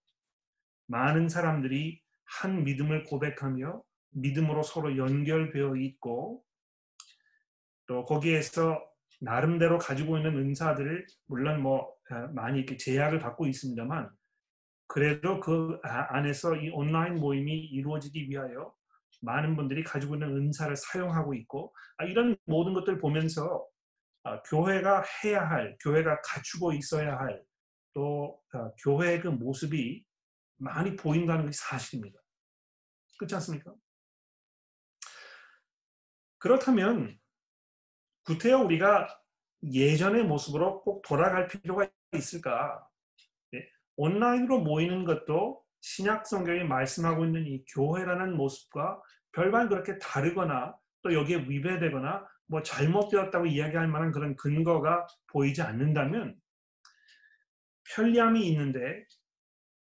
[0.87, 6.43] 많은 사람들이 한 믿음을 고백하며 믿음으로 서로 연결되어 있고
[7.87, 8.81] 또 거기에서
[9.21, 14.09] 나름대로 가지고 있는 은사들을 물론 뭐 아, 많이 이렇게 제약을 받고 있습니다만
[14.93, 18.73] 그래도 그 아, 안에서 이 온라인 모임이 이루어지기 위하여
[19.21, 23.65] 많은 분들이 가지고 있는 은사를 사용하고 있고 아, 이런 모든 것들 보면서
[24.23, 27.43] 아, 교회가 해야 할, 교회가 갖추고 있어야 할
[27.93, 28.41] 또
[28.79, 30.03] 교회의 그 모습이
[30.57, 32.19] 많이 보인다는 것이 사실입니다.
[33.17, 33.73] 그렇지 않습니까?
[36.39, 37.17] 그렇다면
[38.25, 39.07] 구태여 우리가
[39.71, 42.85] 예전의 모습으로 꼭 돌아갈 필요가 있을까?
[43.95, 49.01] 온라인으로 모이는 것도 신약 성경이 말씀하고 있는 이 교회라는 모습과
[49.33, 56.35] 별반 그렇게 다르거나 또 여기에 위배되거나 뭐 잘못되었다고 이야기할 만한 그런 근거가 보이지 않는다면
[57.93, 59.05] 편리함이 있는데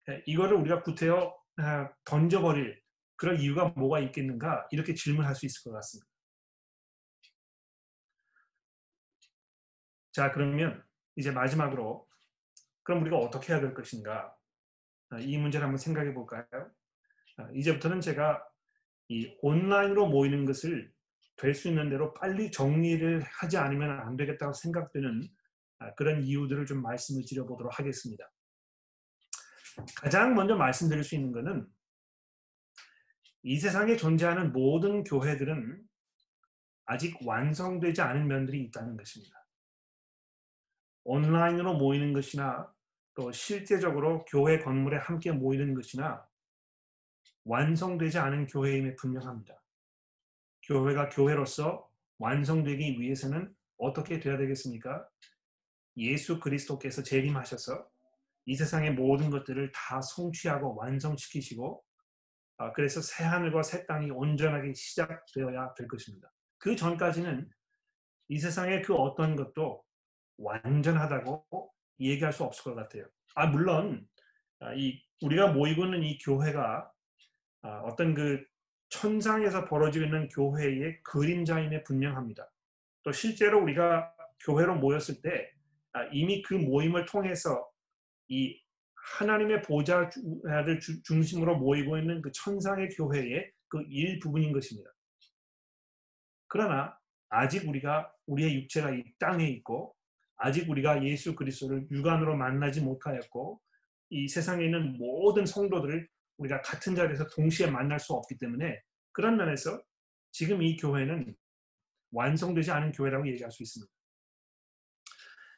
[0.09, 2.81] 예, 이거를 우리가 구태여 아, 던져버릴
[3.15, 6.09] 그런 이유가 뭐가 있겠는가 이렇게 질문할 수 있을 것 같습니다.
[10.11, 10.83] 자 그러면
[11.15, 12.04] 이제 마지막으로
[12.85, 14.33] 그럼 우리가 어떻게 해야 될 것인가?
[15.09, 16.45] 아, 이 문제를 한번 생각해 볼까요?
[17.37, 18.47] 아, 이제부터는 제가
[19.09, 20.93] 이 온라인으로 모이는 것을
[21.37, 25.27] 될 수 있는 대로 빨리 정리를 하지 않으면 안 되겠다고 생각되는
[25.79, 28.31] 아, 그런 이유들을 좀 말씀을 드려보도록 하겠습니다.
[29.97, 31.67] 가장 먼저 말씀드릴 수 있는 것은
[33.43, 35.83] 이 세상에 존재하는 모든 교회들은
[36.85, 39.35] 아직 완성되지 않은 면들이 있다는 것입니다.
[41.03, 42.74] 온라인으로 모이는 것이나
[43.15, 46.27] 또 실제적으로 교회 건물에 함께 모이는 것이나
[47.45, 49.61] 완성되지 않은 교회임에 분명합니다.
[50.63, 55.07] 교회가 교회로서 완성되기 위해서는 어떻게 돼야 되겠습니까?
[55.97, 57.87] 예수 그리스도께서 재림하셔서
[58.47, 61.83] 이 세상의 모든 것들을 다 성취하고 완성시키시고
[62.57, 66.31] 아, 그래서 새 하늘과 새 땅이 온전하게 시작되어야 될 것입니다.
[66.57, 67.49] 그 전까지는
[68.29, 69.83] 이 세상의 그 어떤 것도
[70.37, 73.05] 완전하다고 얘기할 수 없을 것 같아요.
[73.35, 74.07] 아 물론
[74.59, 76.91] 아, 이 우리가 모이고 있는 이 교회가
[77.61, 78.43] 아, 어떤 그
[78.89, 82.49] 천상에서 벌어지고 있는 교회의 그림자임에 분명합니다.
[83.03, 84.11] 또 실제로 우리가
[84.45, 85.51] 교회로 모였을 때
[85.93, 87.69] 아, 이미 그 모임을 통해서
[88.27, 88.59] 이
[89.17, 94.89] 하나님의 보좌를 중심으로 모이고 있는 그 천상의 교회의 그 일부분인 것입니다.
[96.47, 96.97] 그러나
[97.29, 99.95] 아직 우리가 우리의 육체가 이 땅에 있고
[100.37, 103.61] 아직 우리가 예수 그리스도를 육안으로 만나지 못하였고
[104.09, 109.81] 이 세상에 있는 모든 성도들을 우리가 같은 자리에서 동시에 만날 수 없기 때문에 그런 면에서
[110.31, 111.35] 지금 이 교회는
[112.11, 113.91] 완성되지 않은 교회라고 얘기할 수 있습니다.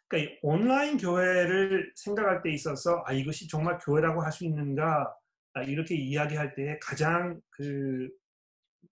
[0.07, 5.13] 그러니까 온라인 교회를 생각할 때 있어서 아 이것이 정말 교회라고 할 수 있는가
[5.53, 8.09] 아, 이렇게 이야기할 때 가장 그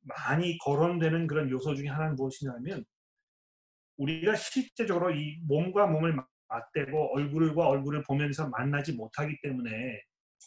[0.02, 2.84] 많이 거론되는 그런 요소 중에 하나는 무엇이냐면
[3.98, 6.16] 우리가 실제적으로 이 몸과 몸을
[6.48, 9.72] 맞대고 얼굴과 얼굴을 보면서 만나지 못하기 때문에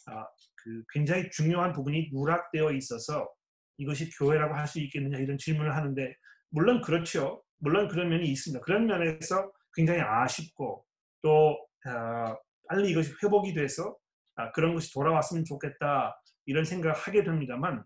[0.07, 3.29] 아, 그 굉장히 중요한 부분이 누락되어 있어서
[3.77, 6.13] 이것이 교회라고 할 수 있겠느냐 이런 질문을 하는데
[6.49, 7.43] 물론 그렇죠.
[7.57, 8.63] 물론 그런 면이 있습니다.
[8.63, 10.85] 그런 면에서 굉장히 아쉽고
[11.21, 12.35] 또 아,
[12.67, 13.95] 빨리 이것이 회복이 돼서
[14.35, 17.83] 아, 그런 것이 돌아왔으면 좋겠다 이런 생각을 하게 됩니다만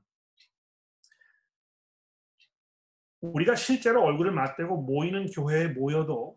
[3.24, 6.36] 우리가 실제로 얼굴을 맞대고 모이는 교회에 모여도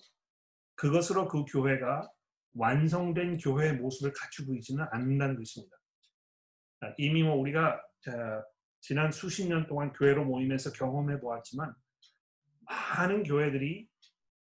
[0.76, 2.08] 그것으로 그 교회가
[2.54, 5.76] 완성된 교회의 모습을 갖추고 있지는 않는다는 것입니다.
[6.80, 7.82] 아, 이미 뭐 우리가
[8.80, 11.74] 지난 수십 년 동안 교회로 모이면서 경험해 보았지만
[12.60, 13.88] 많은 교회들이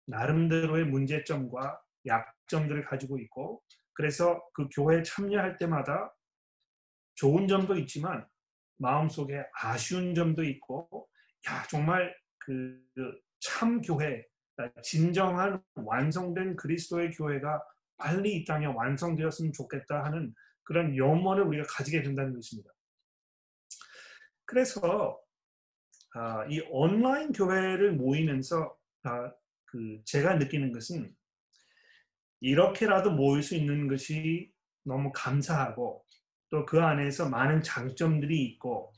[0.05, 6.13] 나름대로의 문제점과 약점들을 가지고 있고 그래서 그 교회에 참여할 때마다
[7.15, 8.27] 좋은 점도 있지만
[8.77, 11.07] 마음속에 아쉬운 점도 있고
[11.47, 12.13] 야 정말
[12.45, 12.79] 그
[13.43, 14.25] 참 교회,
[14.55, 17.61] 그러니까 진정한 완성된 그리스도의 교회가
[17.97, 22.71] 빨리 이 땅에 완성되었으면 좋겠다 하는 그런 염원을 우리가 가지게 된다는 것입니다.
[24.45, 25.19] 그래서
[26.15, 29.31] 아, 이 온라인 교회를 모이면서 아,
[29.65, 31.13] 그 제가 느끼는 것은
[32.39, 34.51] 이렇게라도 모일 수 있는 것이
[34.83, 36.05] 너무 감사하고
[36.49, 38.93] 또 그 안에서 많은 장점들이 있고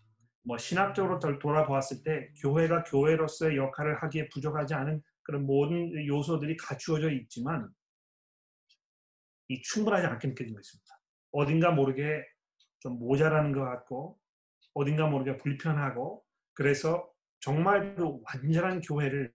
[0.45, 7.67] 뭐 신학적으로 돌아보았을 때 교회가 교회로서의 역할을 하기에 부족하지 않은 그런 모든 요소들이 갖추어져 있지만
[9.47, 11.01] 이 충분하지 않게 느껴진 것입니다.
[11.31, 12.23] 어딘가 모르게
[12.79, 14.19] 좀 모자라는 것 같고
[14.73, 19.34] 어딘가 모르게 불편하고 그래서 정말 그 완전한 교회를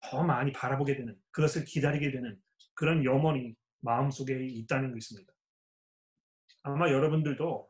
[0.00, 2.38] 더 많이 바라보게 되는 그것을 기다리게 되는
[2.74, 5.32] 그런 염원이 마음속에 있다는 것입니다.
[6.62, 7.68] 아마 여러분들도 어,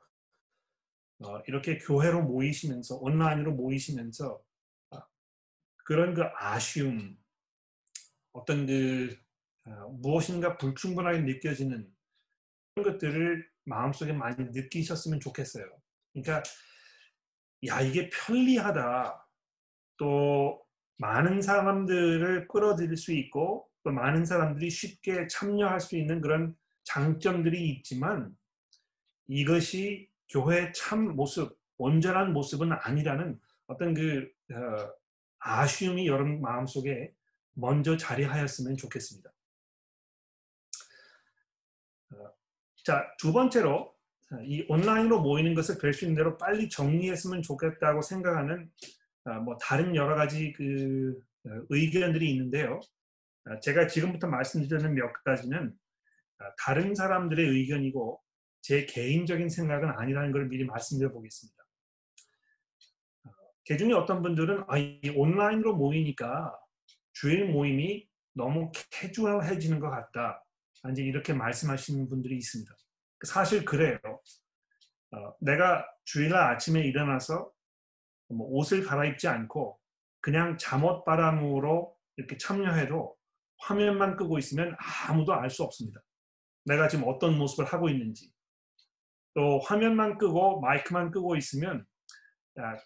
[1.47, 4.43] 이렇게 교회로 모이시면서 온라인으로 모이시면서
[4.91, 4.99] 어,
[5.85, 7.17] 그런 그 아쉬움,
[8.33, 9.17] 어떤 그
[9.65, 11.89] 어, 무엇인가 불충분하게 느껴지는
[12.75, 15.65] 그런 것들을 마음속에 많이 느끼셨으면 좋겠어요.
[16.13, 16.43] 그러니까
[17.67, 19.19] 야 이게 편리하다.
[19.99, 20.61] 또
[20.99, 28.37] 많은 사람들을 끌어들일 수 있고 또 많은 사람들이 쉽게 참여할 수 있는 그런 장점들이 있지만
[29.29, 34.93] 이것이 교회의 참 모습, 온전한 모습은 아니라는 어떤 그 어,
[35.39, 37.13] 아쉬움이 여러분 마음속에
[37.55, 39.31] 먼저 자리하였으면 좋겠습니다.
[42.13, 42.33] 어,
[42.85, 43.95] 자, 두 번째로
[44.45, 48.71] 이 온라인으로 모이는 것을 될수 있는 대로 빨리 정리했으면 좋겠다고 생각하는
[49.25, 51.21] 어, 뭐 다른 여러 가지 그
[51.71, 52.79] 의견들이 있는데요.
[53.63, 55.77] 제가 지금부터 말씀드리는 몇 가지는
[56.57, 58.22] 다른 사람들의 의견이고
[58.63, 61.63] 제 개인적인 생각은 아니라는 걸 미리 말씀드려 보겠습니다.
[63.67, 66.57] 그 중에 어떤 분들은 아, 이 온라인으로 모이니까
[67.13, 70.45] 주일 모임이 너무 캐주얼해지는 것 같다.
[70.91, 72.75] 이제 이렇게 말씀하시는 분들이 있습니다.
[73.25, 73.99] 사실 그래요.
[75.13, 77.53] 어, 내가 주일날 아침에 일어나서
[78.29, 79.79] 뭐 옷을 갈아입지 않고
[80.21, 83.17] 그냥 잠옷 바람으로 이렇게 참여해도
[83.59, 84.77] 화면만 끄고 있으면
[85.09, 86.01] 아무도 알 수 없습니다.
[86.65, 88.33] 내가 지금 어떤 모습을 하고 있는지.
[89.35, 91.85] 또 화면만 끄고 마이크만 끄고 있으면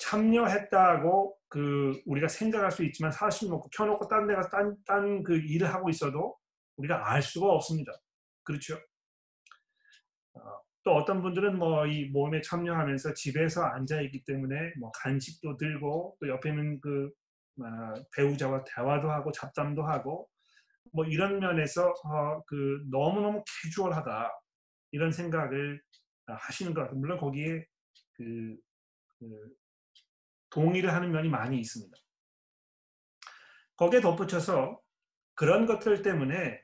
[0.01, 5.89] 참여했다고 그 우리가 생각할 수 있지만 사실 뭐 켜놓고 딴 데가 딴딴 그 일을 하고
[5.91, 6.37] 있어도
[6.77, 7.93] 우리가 알 수가 없습니다.
[8.45, 8.77] 그렇죠?
[10.35, 10.41] 어,
[10.85, 16.29] 또 어떤 분들은 뭐 이 모임에 참여하면서 집에서 앉아 있기 때문에 뭐 간식도 들고 또
[16.29, 17.11] 옆에 있는 그
[17.61, 20.29] 어, 배우자와 대화도 하고 잡담도 하고
[20.93, 24.31] 뭐 이런 면에서 어, 그 너무너무 캐주얼하다
[24.93, 25.81] 이런 생각을
[26.35, 26.99] 하시는 것 같아요.
[26.99, 27.65] 물론 거기에
[28.15, 28.57] 그,
[29.19, 29.57] 그
[30.51, 31.97] 동의를 하는 면이 많이 있습니다.
[33.77, 34.81] 거기에 덧붙여서
[35.35, 36.61] 그런 것들 때문에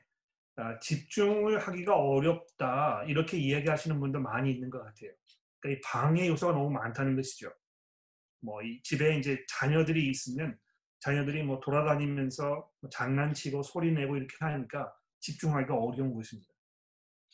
[0.55, 5.11] 아, 집중을 하기가 어렵다 이렇게 이야기하시는 분도 많이 있는 것 같아요.
[5.59, 7.51] 그러니까 이 방해 요소가 너무 많다는 것이죠.
[8.41, 10.57] 뭐이 집에 이제 자녀들이 있으면
[10.99, 16.49] 자녀들이 뭐 돌아다니면서 뭐 장난치고 소리내고 이렇게 하니까 집중하기가 어려운 것입니다.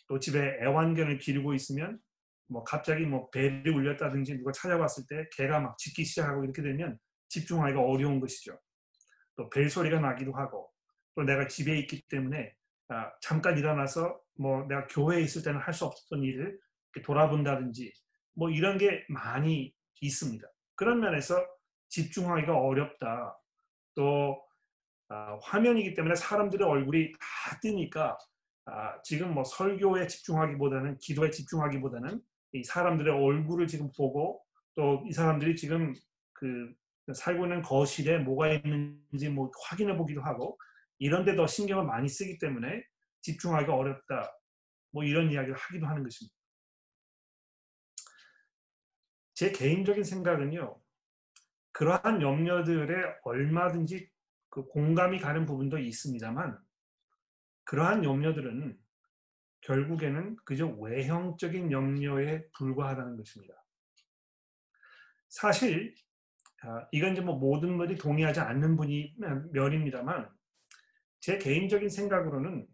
[0.08, 2.00] 또 집에 애완견을 기르고 있으면
[2.50, 6.98] 뭐 갑자기 뭐 배를 울렸다든지 누가 찾아왔을 때 개가 막 짖기 시작하고 이렇게 되면
[7.30, 8.60] 집중하기가 어려운 것이죠.
[9.36, 10.70] 또 벨소리가 나기도 하고
[11.16, 12.54] 또 내가 집에 있기 때문에
[12.90, 16.60] 아, 잠깐 일어나서 뭐 내가 교회에 있을 때는 할 수 없었던 일을
[17.04, 17.94] 돌아본다든지
[18.34, 20.48] 뭐 이런 게 많이 있습니다.
[20.76, 21.46] 그런 면에서
[21.90, 23.38] 집중하기가 어렵다.
[23.96, 24.42] 또
[25.10, 28.18] 아, 화면이기 때문에 사람들의 얼굴이 다 뜨니까
[28.66, 32.22] 아, 지금 뭐 설교에 집중하기보다는 기도에 집중하기보다는
[32.54, 34.42] 이 사람들의 얼굴을 지금 보고
[34.76, 35.94] 또 이 사람들이 지금
[36.34, 36.74] 그
[37.14, 40.58] 살고 있는 거실에 뭐가 있는지 뭐 확인해 보기도 하고
[41.00, 42.84] 이런 데 더 신경을 많이 쓰기 때문에
[43.22, 44.32] 집중하기가 어렵다.
[44.92, 46.36] 뭐 이런 이야기를 하기도 하는 것입니다.
[49.34, 50.82] 제 개인적인 생각은요.
[51.72, 54.10] 그러한 염려들에 얼마든지
[54.50, 56.60] 그 공감이 가는 부분도 있습니다만
[57.64, 58.78] 그러한 염려들은
[59.62, 63.54] 결국에는 그저 외형적인 염려에 불과하다는 것입니다.
[65.28, 65.96] 사실
[66.62, 69.16] 아, 이건 이제 뭐 모든 분이 동의하지 않는 분이
[69.52, 70.30] 면입니다만
[71.20, 72.68] 제 개인적인 생각으로는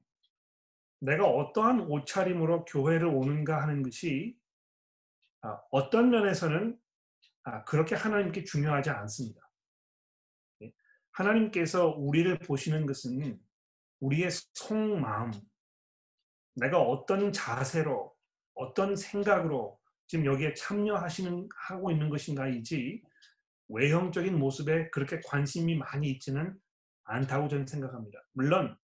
[1.00, 4.38] 내가 어떠한 옷차림으로 교회를 오는가 하는 것이
[5.41, 6.80] 아, 어떤 면에서는
[7.43, 9.41] 아, 그렇게 하나님께 중요하지 않습니다.
[10.63, 10.71] 예,
[11.12, 13.39] 하나님께서 우리를 보시는 것은
[14.00, 15.32] 우리의 속마음,
[16.56, 18.13] 내가 어떤 자세로
[18.56, 23.02] 어떤 생각으로 지금 여기에 참여하시는 하고 있는 것인가이지
[23.68, 26.56] 외형적인 모습에 그렇게 관심이 많이 있지는
[27.04, 28.24] 않다고 저는 생각합니다.
[28.34, 28.78] 물론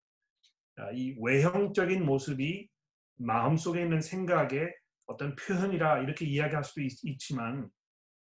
[0.77, 2.69] 아, 이 외형적인 모습이
[3.17, 4.75] 마음속에 있는 생각의
[5.07, 7.69] 어떤 표현이라 이렇게 이야기할 수도 있, 지만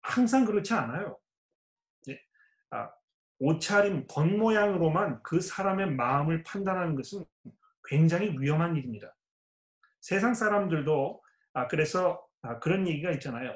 [0.01, 1.17] 항상 그렇지 않아요.
[2.09, 2.19] 예.
[2.71, 2.89] 아,
[3.39, 7.23] 옷차림, 겉모양으로만 그 사람의 마음을 판단하는 것은
[7.85, 9.15] 굉장히 위험한 일입니다.
[10.01, 11.21] 세상 사람들도
[11.53, 13.55] 아, 그래서 아, 그런 얘기가 있잖아요.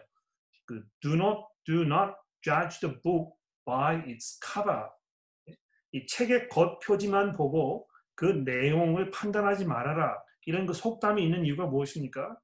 [0.66, 3.34] 그 do not do not judge the book
[3.66, 4.90] by its cover.
[5.92, 10.18] 이 책의 겉 표지만 보고 그 내용을 판단하지 말아라.
[10.46, 12.38] 이런 그 속담이 있는 이유가 무엇입니까?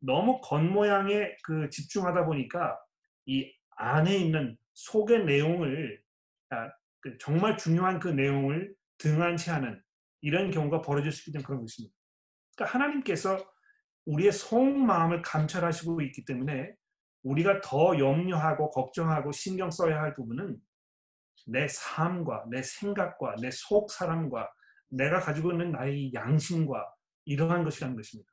[0.00, 2.78] 너무 겉모양에 그 집중하다 보니까
[3.26, 6.02] 이 안에 있는 속의 내용을
[6.50, 9.80] 아, 그 정말 중요한 그 내용을 등한시 하는
[10.20, 11.94] 이런 경우가 벌어질 수 있는 그런 것입니다.
[12.60, 13.38] 그러니까 하나님께서
[14.04, 16.74] 우리의 속마음을 감찰하시고 있기 때문에
[17.22, 20.58] 우리가 더 염려하고 걱정하고 신경 써야 할 부분은
[21.46, 24.50] 내 삶과 내 생각과 내 속 사람과
[24.88, 26.92] 내가 가지고 있는 나의 양심과
[27.24, 28.30] 이러한 것이라는 것입니다.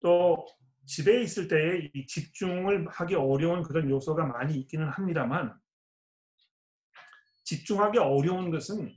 [0.00, 0.44] 또
[0.84, 5.56] 집에 있을 때에 이 집중을 하기 어려운 그런 요소가 많이 있기는 합니다만
[7.44, 8.92] 집중하기 어려운 것은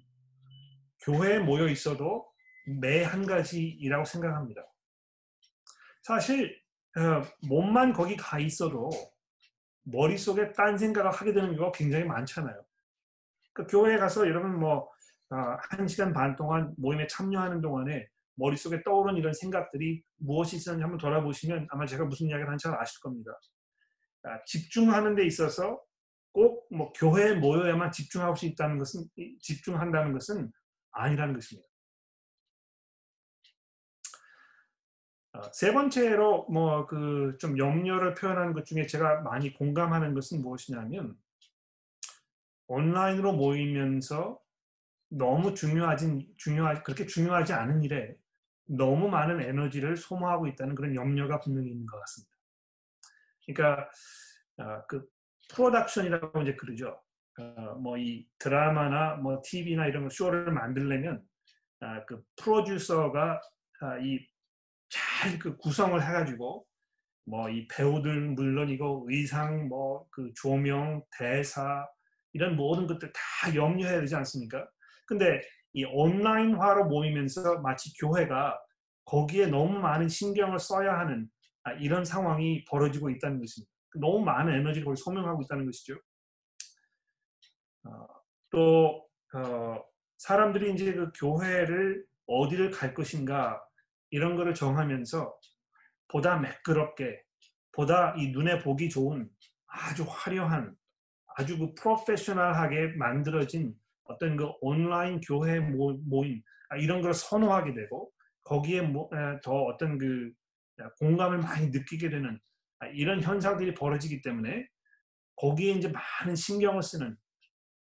[1.02, 2.35] 교회에 모여 있어도
[2.66, 4.62] 매 한 가지이라고 생각합니다.
[6.04, 6.60] 사실
[6.98, 8.90] 어, 몸만 거기 가 있어도
[9.84, 12.64] 머릿속에 딴 생각을 하게 되는 경우가 굉장히 많잖아요.
[13.54, 14.90] 그 교회에 가서 여러분 뭐,
[15.30, 15.36] 어,
[15.70, 21.68] 한 시간 반 동안 모임에 참여하는 동안에 머릿속에 떠오르는 이런 생각들이 무엇이 있었는지 한번 돌아보시면
[21.70, 23.32] 아마 제가 무슨 이야기를 하는지 잘 아실 겁니다.
[24.24, 25.82] 아, 집중하는 데 있어서
[26.32, 29.06] 꼭 뭐 교회에 모여야만 집중할 수 있다는 것은,
[29.42, 30.52] 집중한다는 것은
[30.92, 31.68] 아니라는 것입니다.
[35.54, 41.16] 세 번째로 뭐 그 좀 염려를 표현하는 것 중에 제가 많이 공감하는 것은 무엇이냐면
[42.68, 44.40] 온라인으로 모이면서
[45.10, 48.16] 너무 중요하진 중요하 그렇게 중요하지 않은 일에
[48.68, 52.36] 너무 많은 에너지를 소모하고 있다는 그런 염려가 분명히 있는 것 같습니다.
[53.46, 53.90] 그러니까
[54.58, 55.08] 어, 그
[55.50, 57.00] 프로덕션이라고 이제 그러죠.
[57.38, 61.24] 어, 뭐이 드라마나 뭐 TV나 이런 쇼를 만들려면
[61.82, 63.42] 어, 그 프로듀서가
[63.82, 64.26] 아, 이
[65.22, 66.66] 잘 그 구성을 해가지고
[67.26, 71.88] 뭐 이 배우들 물론이고 의상 뭐 그 조명 대사
[72.34, 74.68] 이런 모든 것들 다 염려해야 되지 않습니까?
[75.06, 75.42] 근데
[75.74, 78.60] 이 온라인화로 모이면서 마치 교회가
[79.06, 81.30] 거기에 너무 많은 신경을 써야 하는
[81.64, 83.72] 아, 이런 상황이 벌어지고 있다는 것입니다.
[84.00, 85.96] 너무 많은 에너지를 거기 소명하고 있다는 것이죠.
[87.86, 88.08] 어,
[88.50, 89.84] 또 어,
[90.18, 93.62] 사람들이 이제 그 교회를 어디를 갈 것인가
[94.12, 95.38] 이런 거를 정하면서
[96.08, 97.22] 보다 매끄럽게,
[97.72, 99.30] 보다 이 눈에 보기 좋은
[99.68, 100.76] 아주 화려한,
[101.38, 103.74] 아주 그 프로페셔널하게 만들어진
[104.06, 108.12] 어떤 그 온라인 교회 모임 아, 이런 걸 선호하게 되고
[108.44, 108.94] 거기에
[109.44, 110.32] 더 어떤 그
[111.00, 112.40] 공감을 많이 느끼게 되는
[112.80, 114.68] 아, 이런 현상들이 벌어지기 때문에
[115.36, 117.18] 거기에 이제 많은 신경을 쓰는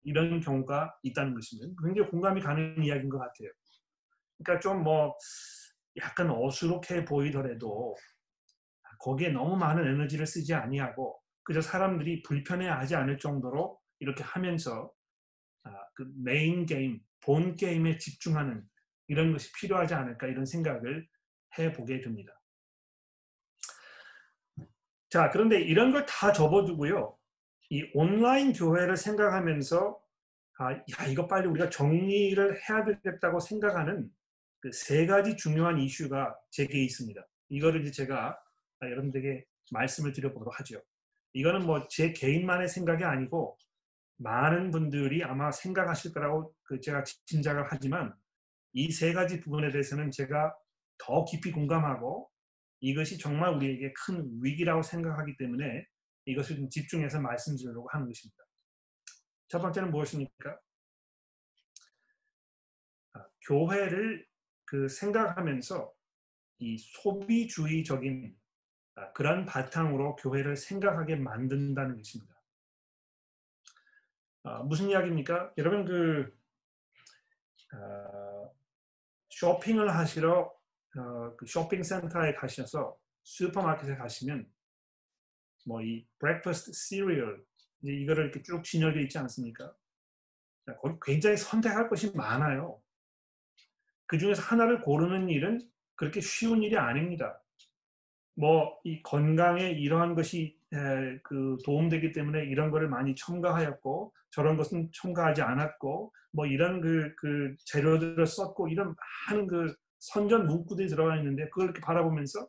[0.03, 1.73] 이런 경우가 있다는 것입니다.
[1.83, 3.49] 굉장히 공감이 가는 이야기인 것 같아요.
[4.37, 5.15] 그러니까 좀 뭐
[5.97, 7.95] 약간 어수룩해 보이더라도
[8.99, 14.91] 거기에 너무 많은 에너지를 쓰지 아니하고 그저 사람들이 불편해하지 않을 정도로 이렇게 하면서
[15.63, 18.63] 아, 그 main game, 본 게임에 집중하는
[19.07, 21.07] 이런 것이 필요하지 않을까 이런 생각을
[21.57, 22.33] 해보게 됩니다.
[25.09, 27.17] 자, 그런데 이런 걸 다 접어두고요.
[27.69, 29.99] 이 온라인 교회를 생각하면서
[30.59, 34.09] 아, 야, 이거 빨리 우리가 정리를 해야 되겠다고 생각하는
[34.63, 37.21] 그 세 가지 중요한 이슈가 제게 있습니다.
[37.49, 38.39] 이거를 이제 제가
[38.81, 40.81] 여러분들에게 말씀을 드려보도록 하죠.
[41.33, 43.57] 이거는 뭐 제 개인만의 생각이 아니고
[44.17, 48.13] 많은 분들이 아마 생각하실 거라고 그 제가 짐작을 하지만
[48.71, 50.55] 이 세 가지 부분에 대해서는 제가
[50.97, 52.31] 더 깊이 공감하고
[52.79, 55.85] 이것이 정말 우리에게 큰 위기라고 생각하기 때문에
[56.25, 58.37] 이것을 좀 집중해서 말씀드리려고 하는 것입니다.
[59.49, 60.57] 첫 번째는 무엇입니까?
[63.13, 64.25] 아, 교회를
[64.73, 65.93] 그 생각하면서
[66.57, 68.35] 이 소비주의적인
[68.95, 72.41] 아, 그런 바탕으로 교회를 생각하게 만든다는 것입니다.
[74.41, 75.53] 아, 무슨 이야기입니까?
[75.59, 76.35] 여러분 그
[77.75, 78.51] 어,
[79.29, 80.41] 쇼핑을 하시러
[80.97, 84.51] 어, 그 쇼핑센터에 가셔서 슈퍼마켓에 가시면
[85.67, 87.45] 뭐 이 breakfast cereal
[87.83, 89.75] 이거를 이렇게 쭉 진열되어 있지 않습니까?
[90.81, 92.82] 거기 굉장히 선택할 것이 많아요.
[94.05, 95.59] 그 중에서 하나를 고르는 일은
[95.95, 97.41] 그렇게 쉬운 일이 아닙니다.
[98.35, 100.57] 뭐 이 건강에 이러한 것이
[101.23, 107.55] 그 도움되기 때문에 이런 거를 많이 첨가하였고 저런 것은 첨가하지 않았고 뭐 이런 그, 그
[107.65, 108.95] 재료들을 썼고 이런
[109.29, 112.47] 많은 그 선전 문구들이 들어가 있는데 그걸 이렇게 바라보면서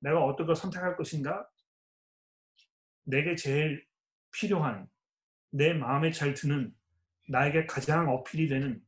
[0.00, 1.46] 내가 어떤 걸 선택할 것인가
[3.04, 3.84] 내게 제일
[4.30, 4.86] 필요한
[5.50, 6.72] 내 마음에 잘 드는
[7.28, 8.80] 나에게 가장 어필이 되는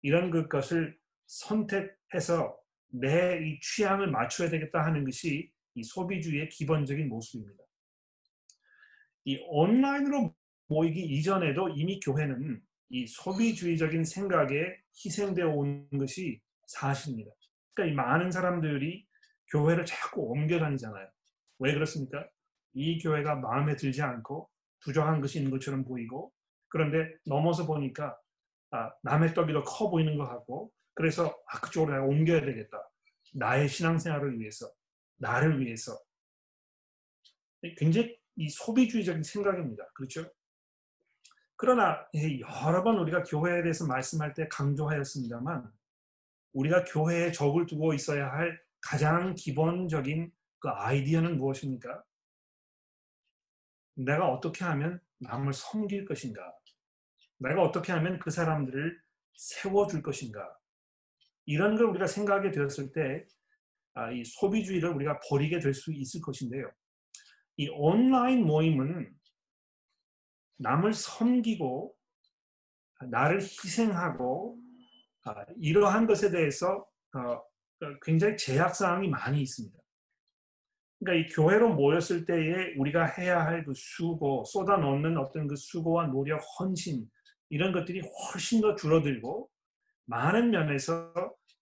[0.00, 0.97] 이런 것을
[1.28, 2.58] 선택해서
[2.90, 7.62] 내 이 취향을 맞춰야 되겠다 하는 것이 이 소비주의의 기본적인 모습입니다.
[9.24, 10.34] 이 온라인으로
[10.68, 12.60] 모이기 이전에도 이미 교회는
[12.90, 17.30] 이 소비주의적인 생각에 희생되어 온 것이 사실입니다.
[17.74, 19.06] 그러니까 이 많은 사람들이
[19.52, 21.08] 교회를 자꾸 옮겨 다니잖아요.
[21.60, 22.26] 왜 그렇습니까?
[22.74, 24.48] 이 교회가 마음에 들지 않고
[24.80, 26.32] 부정한 것이 있는 것처럼 보이고
[26.68, 28.16] 그런데 넘어서 보니까
[28.70, 32.76] 아, 남의 떡이 더 커 보이는 것 같고 그래서 아, 그쪽으로 내가 옮겨야 되겠다.
[33.32, 34.68] 나의 신앙생활을 위해서,
[35.18, 35.96] 나를 위해서.
[37.76, 39.88] 굉장히 이 소비주의적인 생각입니다.
[39.94, 40.28] 그렇죠?
[41.54, 42.04] 그러나
[42.64, 45.70] 여러 번 우리가 교회에 대해서 말씀할 때 강조하였습니다만
[46.52, 52.02] 우리가 교회에 적을 두고 있어야 할 가장 기본적인 그 아이디어는 무엇입니까?
[53.94, 56.40] 내가 어떻게 하면 남을 섬길 것인가?
[57.38, 59.00] 내가 어떻게 하면 그 사람들을
[59.34, 60.58] 세워줄 것인가?
[61.48, 63.24] 이런 걸 우리가 생각하게 되었을 때,
[63.94, 66.70] 아, 이 소비주의를 우리가 버리게 될 수 있을 것인데요.
[67.56, 69.10] 이 온라인 모임은
[70.58, 71.94] 남을 섬기고
[73.10, 74.58] 나를 희생하고
[75.24, 77.42] 아, 이러한 것에 대해서 어,
[78.02, 79.78] 굉장히 제약 사항이 많이 있습니다.
[81.00, 86.08] 그러니까 이 교회로 모였을 때에 우리가 해야 할 그 수고, 쏟아 넣는 어떤 그 수고와
[86.08, 87.08] 노력, 헌신
[87.48, 89.48] 이런 것들이 훨씬 더 줄어들고
[90.04, 91.12] 많은 면에서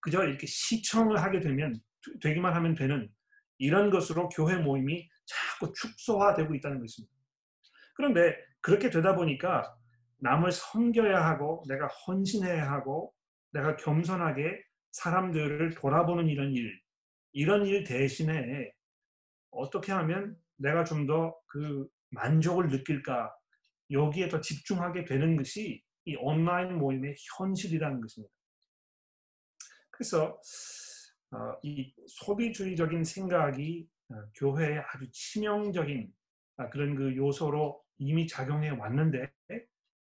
[0.06, 1.74] 그저 이렇게 시청을 하게 되면
[2.22, 3.10] 되기만 하면 되는
[3.58, 7.12] 이런 것으로 교회 모임이 자꾸 축소화되고 있다는 것입니다.
[7.96, 9.74] 그런데 그렇게 되다 보니까
[10.18, 13.12] 남을 섬겨야 하고 내가 헌신해야 하고
[13.50, 16.80] 내가 겸손하게 사람들을 돌아보는 이런 일,
[17.32, 18.70] 이런 일 대신에
[19.50, 23.34] 어떻게 하면 내가 좀 더 그 만족을 느낄까
[23.90, 28.32] 여기에 더 집중하게 되는 것이 이 온라인 모임의 현실이라는 것입니다.
[29.96, 30.38] 그래서
[31.32, 36.12] 어, 이 소비주의적인 생각이 어, 교회에 아주 치명적인
[36.58, 39.32] 아, 그런 그 요소로 이미 작용해 왔는데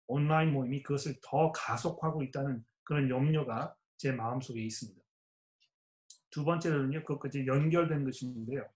[0.06, 5.00] 온라인 모임이 그것을 더 가속하고 있다는 그런 염려가 제 마음속에 있습니다.
[6.30, 8.68] 두 번째로는요, 그것까지 연결된 것인데요.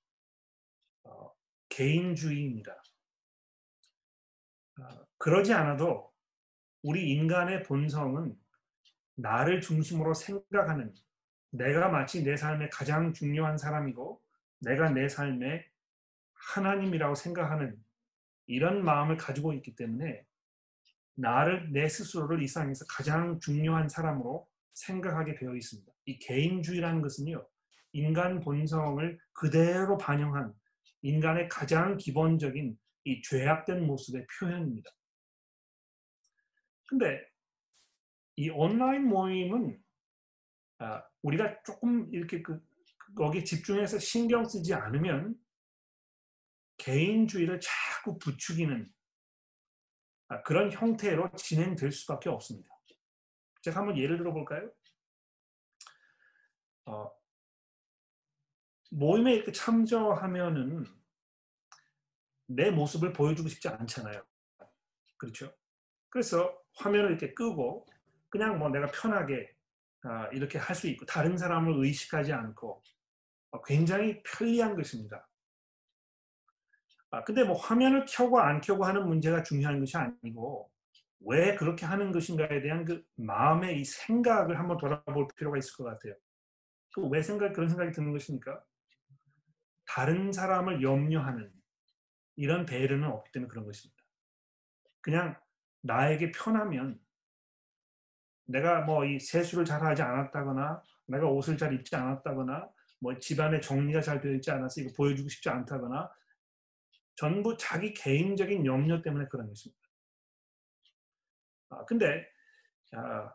[1.05, 1.31] 어,
[1.69, 2.73] 개인주의입니다.
[4.81, 6.13] 어, 그러지 않아도
[6.83, 8.37] 우리 인간의 본성은
[9.17, 10.95] 나를 중심으로 생각하는
[11.51, 14.21] 내가 마치 내 삶의 가장 중요한 사람이고
[14.61, 15.65] 내가 내 삶의
[16.35, 17.77] 하나님이라고 생각하는
[18.47, 20.25] 이런 마음을 가지고 있기 때문에
[21.15, 25.93] 나를 내 스스로를 이 세상에서 가장 중요한 사람으로 생각하게 되어 있습니다.
[26.07, 27.47] 이 개인주의라는 것은요,
[27.93, 30.55] 인간 본성을 그대로 반영한
[31.03, 34.91] 인간의 가장 기본적인 이 죄악된 모습의 표현입니다.
[36.87, 37.21] 근데
[38.37, 39.83] 이 온라인 모임은
[40.79, 42.61] 아, 우리가 조금 이렇게 그
[43.17, 45.35] 거기에 집중해서 신경 쓰지 않으면
[46.77, 48.91] 개인주의를 자꾸 부추기는
[50.29, 52.69] 아, 그런 형태로 진행될 수밖에 없습니다.
[53.63, 54.71] 제가 한번 예를 들어 볼까요?
[56.87, 57.11] 어,
[58.91, 60.85] 모임에 이렇게 참여하면은
[62.47, 64.25] 내 모습을 보여주고 싶지 않잖아요.
[65.19, 65.53] 그렇죠?
[66.09, 67.87] 그래서 화면을 이렇게 끄고
[68.31, 69.58] 그냥 뭐 내가 편하게 아,
[70.33, 72.83] 이렇게 할 수 있고 다른 사람을 의식하지 않고
[73.51, 75.29] 어, 굉장히 편리한 것입니다.
[77.11, 80.71] 아, 근데 뭐 화면을 켜고 안 켜고 하는 문제가 중요한 것이 아니고
[81.21, 86.15] 왜 그렇게 하는 것인가에 대한 그 마음의 이 생각을 한번 돌아볼 필요가 있을 것 같아요.
[86.95, 88.63] 그 왜 생각 그런 생각이 드는 것입니까?
[89.87, 91.53] 다른 사람을 염려하는
[92.37, 94.03] 이런 배려는 없기 때문에 그런 것입니다.
[95.01, 95.41] 그냥
[95.83, 97.01] 나에게 편하면
[98.49, 102.69] 내가 뭐 이 세수를 잘 하지 않았다거나 내가 옷을 잘 입지 않았다거나
[103.01, 106.11] 뭐 집안에 정리가 잘 되어 있지 않아서 이거 보여주고 싶지 않다거나
[107.15, 109.81] 전부 자기 개인적인 염려 때문에 그런 것입니다.
[111.71, 112.27] 아, 근데
[112.93, 113.33] 아,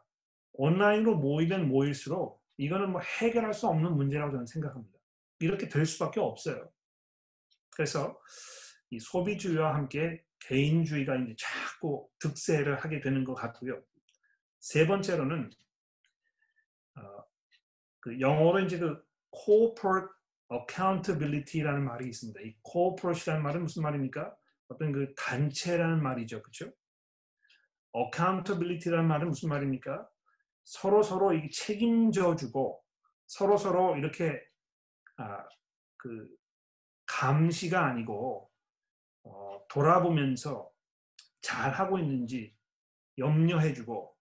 [0.54, 5.00] 온라인으로 모이면 모일수록 이거는 뭐 해결할 수 없는 문제라고 저는 생각합니다.
[5.40, 6.72] 이렇게 될 수밖에 없어요.
[7.72, 8.20] 그래서
[8.90, 13.82] 이 소비주의와 함께 개인주의가 이제 자꾸 득세를 하게 되는 것 같고요.
[14.64, 15.50] 세 번째로는
[16.96, 17.24] 어,
[18.00, 19.06] 그 영어로 이제 그
[19.46, 20.10] corporate
[20.50, 22.40] accountability라는 말이 있습니다.
[22.40, 24.34] 이 corporate이라는 말은 무슨 말입니까?
[24.70, 26.42] 어떤 그 단체라는 말이죠.
[26.42, 26.72] 그렇죠?
[27.94, 30.08] accountability라는 말은 무슨 말입니까?
[30.64, 32.82] 서로 서로 이 책임져 주고
[33.28, 34.42] 서로 서로 이렇게
[35.18, 35.46] 아,
[35.98, 36.30] 그
[37.06, 38.50] 감시가 아니고
[39.24, 40.72] 어, 돌아보면서
[41.42, 42.56] 잘 하고 있는지
[43.18, 44.13] 염려해주고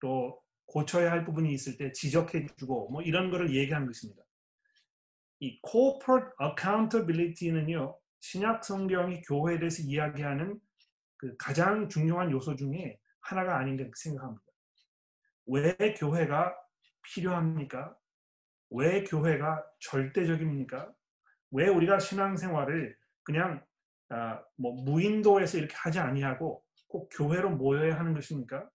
[0.00, 4.22] 또 고쳐야 할 부분이 있을 때 지적해주고 뭐 이런 거를 얘기하는 것입니다.
[5.40, 10.60] 이 corporate accountability는요, 신약 성경이 교회에 대해서 이야기하는
[11.16, 14.44] 그 가장 중요한 요소 중에 하나가 아닌가 생각합니다.
[15.46, 16.54] 왜 교회가
[17.02, 17.96] 필요합니까?
[18.70, 20.92] 왜 교회가 절대적입니까?
[21.52, 23.64] 왜 우리가 신앙생활을 그냥
[24.10, 28.68] 아, 뭐 무인도에서 이렇게 하지 아니하고 꼭 교회로 모여야 하는 것입니까?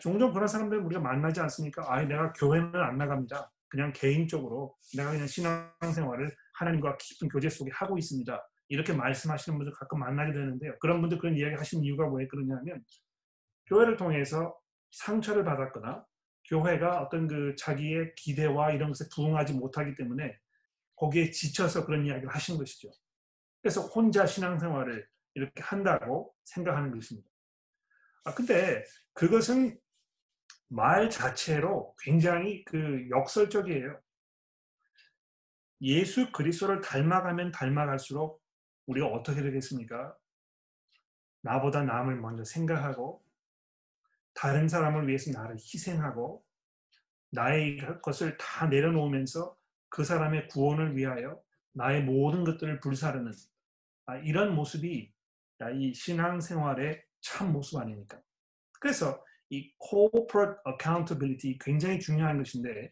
[0.00, 1.84] 종종 그런 사람들 우리가 만나지 않습니까?
[1.92, 3.50] 아, 내가 교회는 안 나갑니다.
[3.68, 8.48] 그냥 개인적으로 내가 그냥 신앙생활을 하나님과 깊은 교제 속에 하고 있습니다.
[8.68, 10.78] 이렇게 말씀하시는 분들 가끔 만나게 되는데요.
[10.80, 12.82] 그런 분들 그런 이야기 하시는 이유가 왜 그러냐면
[13.66, 14.56] 교회를 통해서
[14.92, 16.04] 상처를 받았거나
[16.48, 20.38] 교회가 어떤 그 자기의 기대와 이런 것에 부응하지 못하기 때문에
[20.96, 22.90] 거기에 지쳐서 그런 이야기를 하신 것이죠.
[23.60, 27.28] 그래서 혼자 신앙생활을 이렇게 한다고 생각하는 것입니다.
[28.24, 29.78] 아, 근데 그것은
[30.68, 34.00] 말 자체로 굉장히 그 역설적이에요.
[35.82, 38.42] 예수 그리스도를 닮아가면 닮아갈수록
[38.86, 40.16] 우리가 어떻게 되겠습니까?
[41.42, 43.22] 나보다 남을 먼저 생각하고
[44.32, 46.42] 다른 사람을 위해서 나를 희생하고
[47.30, 49.56] 나의 것을 다 내려놓으면서
[49.90, 51.40] 그 사람의 구원을 위하여
[51.72, 53.32] 나의 모든 것들을 불사르는
[54.06, 55.12] 아, 이런 모습이
[55.74, 58.20] 이 신앙생활의 참 모습 아닙니까?
[58.80, 62.90] 그래서 이 corporate accountability 굉장히 중요한 것인데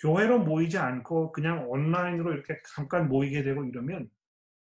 [0.00, 4.10] 교회로 모이지 않고 그냥 온라인으로 이렇게 잠깐 모이게 되고 이러면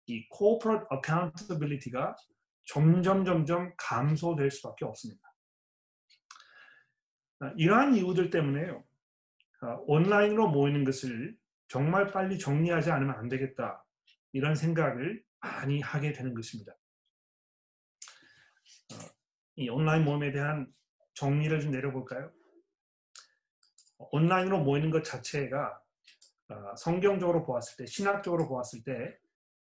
[0.07, 2.17] 이 corporate accountability가
[2.65, 5.21] 점점 점점 감소될 수밖에 없습니다.
[7.41, 8.85] 아, 이러한 이유들 때문에요.
[9.61, 11.37] 아, 온라인으로 모이는 것을
[11.69, 13.85] 정말 빨리 정리하지 않으면 안 되겠다.
[14.33, 16.75] 이런 생각을 많이 하게 되는 것입니다.
[19.61, 20.73] 어, 이 온라인 모임에 대한
[21.15, 22.33] 정리를 좀 내려볼까요?
[23.99, 25.83] 온라인으로 모이는 것 자체가
[26.49, 29.19] 어, 성경적으로 보았을 때, 신학적으로 보았을 때,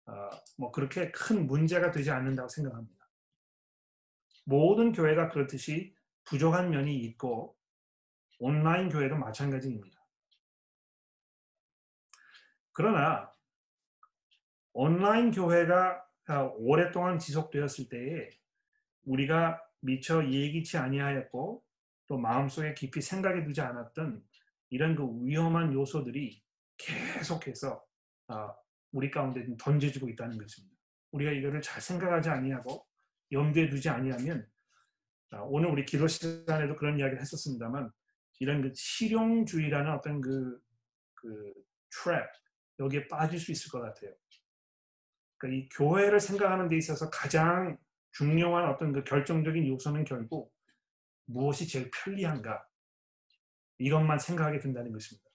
[0.06, 0.28] 어,
[0.58, 3.08] 뭐 그렇게 큰 문제가 되지 않는다고 생각합니다.
[4.44, 7.56] 모든 교회가 그렇듯이 부족한 면이 있고,
[8.40, 9.96] 온라인 교회도 마찬가지입니다.
[12.72, 13.32] 그러나
[14.72, 16.04] 온라인 교회가
[16.56, 18.30] 오랫동안 지속되었을 때에
[19.04, 21.62] 우리가 미처 예기치 아니하였고
[22.06, 24.22] 또 마음속에 깊이 생각해 두지 않았던
[24.70, 26.42] 이런 그 위험한 요소들이
[26.76, 27.84] 계속해서
[28.28, 28.54] 아,
[28.92, 30.74] 우리 가운데 던져지고 있다는 것입니다.
[31.12, 32.86] 우리가 이거를 잘 생각하지 아니하고
[33.30, 34.46] 염두에 두지 아니하면
[35.30, 37.90] 아, 오늘 우리 기도 시간에도 그런 이야기를 했었습니다만
[38.40, 40.60] 이런 그 실용주의라는 어떤 그,
[41.14, 41.52] 그
[41.90, 42.26] 트랩
[42.80, 44.12] 여기에 빠질 수 있을 것 같아요.
[45.36, 47.76] 그러니까 이 교회를 생각하는 데 있어서 가장
[48.14, 50.52] 중요한 어떤 그 결정적인 요소는 결국
[51.26, 52.64] 무엇이 제일 편리한가
[53.78, 55.28] 이것만 생각하게 된다는 것입니다.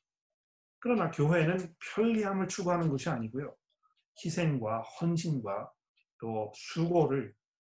[0.79, 3.53] 그러나 교회는 편리함을 추구하는 것이 아니고요.
[4.23, 5.71] 희생과 헌신과
[6.19, 7.33] 또 수고를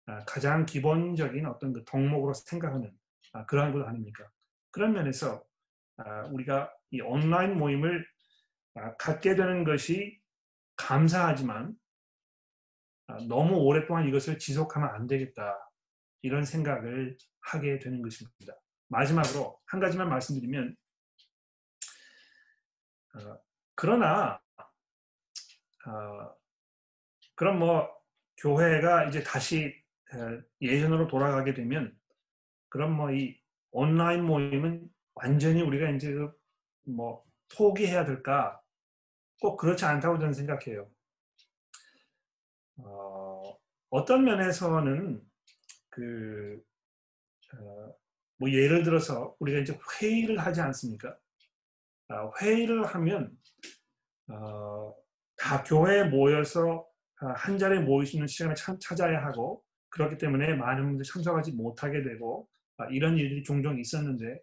[0.06, 2.92] 아, 가장 기본적인 어떤 그 덕목으로 생각하는
[3.32, 4.28] 아, 그러한 것 아닙니까?
[4.70, 5.44] 그런 면에서
[5.96, 8.06] 아, 우리가 이 온라인 모임을
[8.98, 10.20] 갖게 되는 것이
[10.76, 11.76] 감사하지만
[13.28, 15.58] 너무 오랫동안 이것을 지속하면 안 되겠다.
[16.22, 18.54] 이런 생각을 하게 되는 것입니다.
[18.88, 20.76] 마지막으로 한 가지만 말씀드리면
[23.14, 23.38] 어,
[23.74, 24.40] 그러나
[25.86, 26.34] 어,
[27.34, 27.88] 그럼 뭐
[28.38, 29.74] 교회가 이제 다시
[30.14, 31.96] 어, 예전으로 돌아가게 되면
[32.68, 33.42] 그럼 뭐 이
[33.72, 36.14] 온라인 모임은 완전히 우리가 이제
[36.84, 37.24] 그뭐
[37.56, 38.60] 포기해야 될까?
[39.40, 40.88] 꼭 그렇지 않다고 저는 생각해요.
[42.84, 43.56] 어,
[43.90, 45.22] 어떤 면에서는
[45.90, 46.62] 그,
[47.54, 47.94] 어,
[48.38, 51.16] 뭐 예를 들어서 우리가 이제 회의를 하지 않습니까?
[52.08, 53.36] 아, 회의를 하면
[54.28, 54.94] 어,
[55.36, 56.86] 다 교회에 모여서
[57.20, 61.52] 아, 한 자리에 모일 수 있는 시간을 참, 찾아야 하고 그렇기 때문에 많은 분들이 참석하지
[61.52, 64.40] 못하게 되고 아, 이런 일들이 종종 있었는데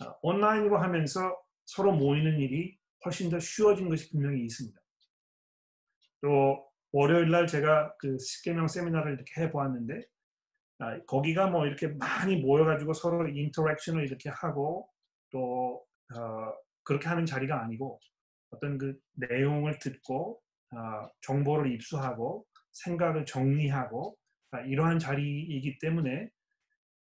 [0.00, 4.78] 아, 온라인으로 하면서 서로 모이는 일이 훨씬 더 쉬워진 것이 분명히 있습니다.
[6.22, 10.00] 또 월요일 날 제가 그 10개명 세미나를 이렇게 해보았는데
[10.78, 14.88] 아, 거기가 뭐 이렇게 많이 모여가지고 서로 인터랙션을 이렇게 하고
[15.32, 15.84] 또
[16.14, 16.52] 어,
[16.84, 17.98] 그렇게 하는 자리가 아니고
[18.50, 20.40] 어떤 그 내용을 듣고
[20.70, 24.16] 어, 정보를 입수하고 생각을 정리하고
[24.52, 26.28] 아, 이러한 자리이기 때문에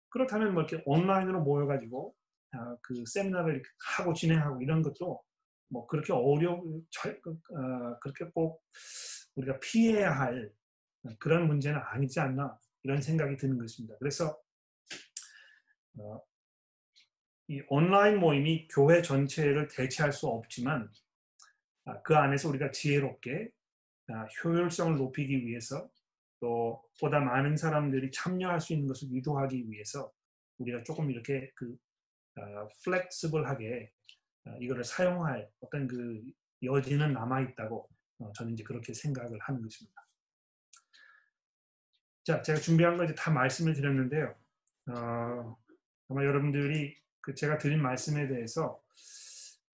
[0.10, 2.14] 그렇다면 뭐 이렇게 온라인으로 모여가지고
[2.58, 3.64] 어, 그 세미나를
[3.96, 5.22] 하고 진행하고 이런 것도
[5.70, 6.62] 뭐 그렇게 어려
[7.22, 8.62] 그, 어, 그렇게 꼭
[9.38, 10.52] 우리가 피해야 할
[11.20, 13.96] 그런 문제는 아니지 않나 이런 생각이 드는 것입니다.
[14.00, 14.42] 그래서
[15.98, 16.22] 어,
[17.48, 20.92] 이 온라인 모임이 교회 전체를 대체할 수 없지만
[21.86, 23.50] 아, 그 안에서 우리가 지혜롭게
[24.10, 25.90] 아, 효율성을 높이기 위해서
[26.40, 30.12] 또 보다 많은 사람들이 참여할 수 있는 것을 유도하기 위해서
[30.60, 31.78] 우리가 조금 이렇게 그
[32.84, 33.92] 플렉스블하게
[34.46, 36.22] 아, 이거를 사용할 어떤 그
[36.62, 37.97] 여지는 남아 있다고 어,
[38.36, 40.08] 저는 이제 그렇게 생각을 하는 것입니다.
[42.24, 44.36] 자, 제가 준비한 거 이제 다 말씀을 드렸는데요.
[44.88, 45.58] 어,
[46.10, 48.82] 아마 여러분들이 그 제가 드린 말씀에 대해서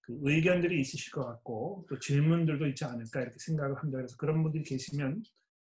[0.02, 3.98] 그 의견들이 있으실 것 같고 또 질문들도 있지 않을까 이렇게 생각을 합니다.
[3.98, 5.24] 그래서 그런 분들이 계시면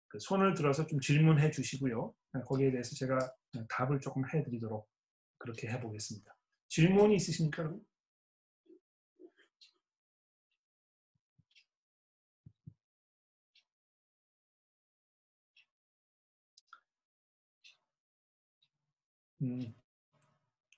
[0.09, 2.15] 그 손을 들어서 좀 질문해 주시고요.
[2.45, 3.19] 거기에 대해서 제가
[3.69, 4.89] 답을 조금 해드리도록
[5.39, 6.37] 그렇게 해보겠습니다.
[6.69, 7.75] 질문이 있으십니까?
[19.43, 19.75] 음,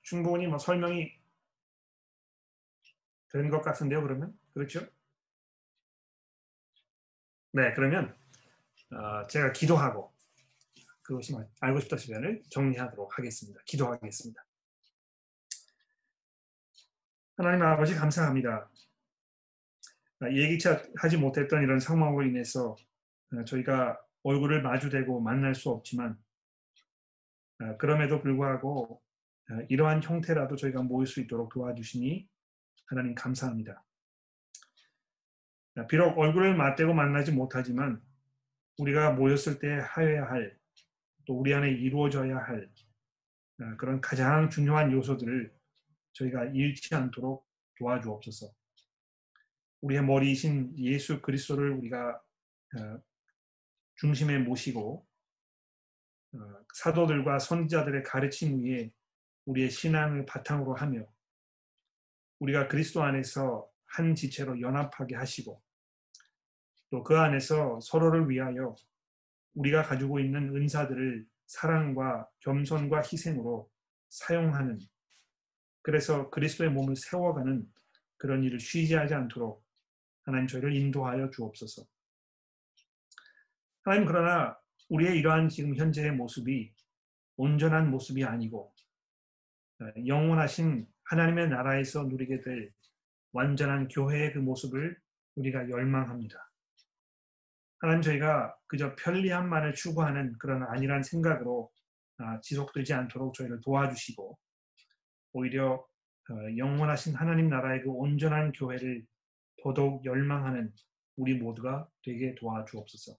[0.03, 1.13] 충분히 뭐 설명이
[3.31, 4.03] 된 것 같은데요.
[4.03, 4.81] 그러면 그렇죠?
[7.53, 8.17] 네, 그러면
[8.91, 10.15] 어, 제가 기도하고
[11.03, 13.61] 그것이 알고 싶다 시간을 정리하도록 하겠습니다.
[13.65, 14.45] 기도하겠습니다.
[17.37, 18.71] 하나님 아버지 감사합니다.
[20.21, 22.77] 아, 예기치 하지 못했던 이런 상황으로 인해서
[23.33, 26.28] 어, 저희가 얼굴을 마주대고 만날 수 없지만 어,
[27.79, 29.03] 그럼에도 불구하고
[29.51, 32.29] 어, 이러한 형태라도 저희가 모일 수 있도록 도와주시니
[32.87, 33.85] 하나님 감사합니다.
[35.89, 38.03] 비록 얼굴을 맞대고 만나지 못하지만
[38.79, 40.59] 우리가 모였을 때 하여야 할,
[41.25, 42.69] 또 우리 안에 이루어져야 할
[43.77, 45.53] 그런 가장 중요한 요소들을
[46.13, 47.47] 저희가 잃지 않도록
[47.79, 48.53] 도와주옵소서.
[49.83, 52.21] 우리의 머리이신 예수 그리스도를 우리가
[53.97, 55.08] 중심에 모시고 어,
[56.75, 58.91] 사도들과 선지자들의 가르침 위에
[59.47, 61.07] 우리의 신앙을 바탕으로 하며
[62.41, 65.63] 우리가 그리스도 안에서 한 지체로 연합하게 하시고
[66.91, 68.75] 또 그 안에서 서로를 위하여
[69.55, 73.71] 우리가 가지고 있는 은사들을 사랑과 겸손과 희생으로
[74.09, 74.79] 사용하는
[75.83, 77.67] 그래서 그리스도의 몸을 세워가는
[78.17, 79.65] 그런 일을 쉬지 하지 않도록
[80.23, 81.87] 하나님 저희를 인도하여 주옵소서.
[83.83, 84.59] 하나님 그러나
[84.89, 86.73] 우리의 이러한 지금 현재의 모습이
[87.37, 88.73] 온전한 모습이 아니고
[89.81, 92.73] 어, 영원하신 하나님의 나라에서 누리게 될
[93.33, 94.99] 완전한 교회의 그 모습을
[95.37, 96.51] 우리가 열망합니다.
[97.81, 101.71] 하나님 저희가 그저 편리함만을 추구하는 그런 아니란 생각으로
[102.17, 104.37] 아, 지속되지 않도록 저희를 도와주시고
[105.35, 109.05] 오히려 어, 영원하신 하나님 나라의 그 온전한 교회를
[109.63, 110.73] 더더욱 열망하는
[111.17, 113.17] 우리 모두가 되게 도와주옵소서.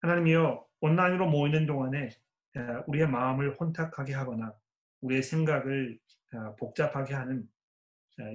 [0.00, 2.10] 하나님이여 온라인으로 모이는 동안에
[2.86, 4.54] 우리의 마음을 혼탁하게 하거나
[5.02, 5.98] 우리의 생각을
[6.58, 7.48] 복잡하게 하는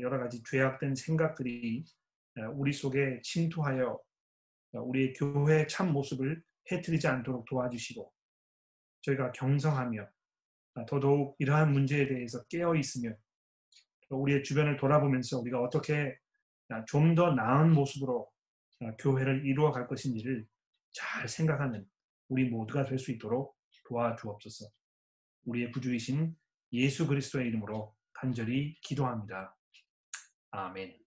[0.02, 1.86] 여러 가지 죄악된 생각들이
[2.54, 4.00] 우리 속에 침투하여
[4.74, 6.42] 우리의 교회의 참 모습을
[6.72, 8.12] 해뜨리지 않도록 도와주시고
[9.02, 10.08] 저희가 경성하며
[10.88, 13.12] 더더욱 이러한 문제에 대해서 깨어 있으며
[14.10, 16.18] 우리의 주변을 돌아보면서 우리가 어떻게
[16.88, 18.28] 좀 더 나은 모습으로
[19.00, 20.46] 교회를 이루어 갈 것인지를
[20.96, 21.86] 잘 생각하는
[22.30, 23.56] 우리 모두가 될 수 있도록
[23.88, 24.66] 도와주옵소서.
[25.46, 26.36] 우리의 구주이신
[26.74, 29.56] 예수 그리스도의 이름으로 간절히 기도합니다.
[30.52, 31.05] 아멘.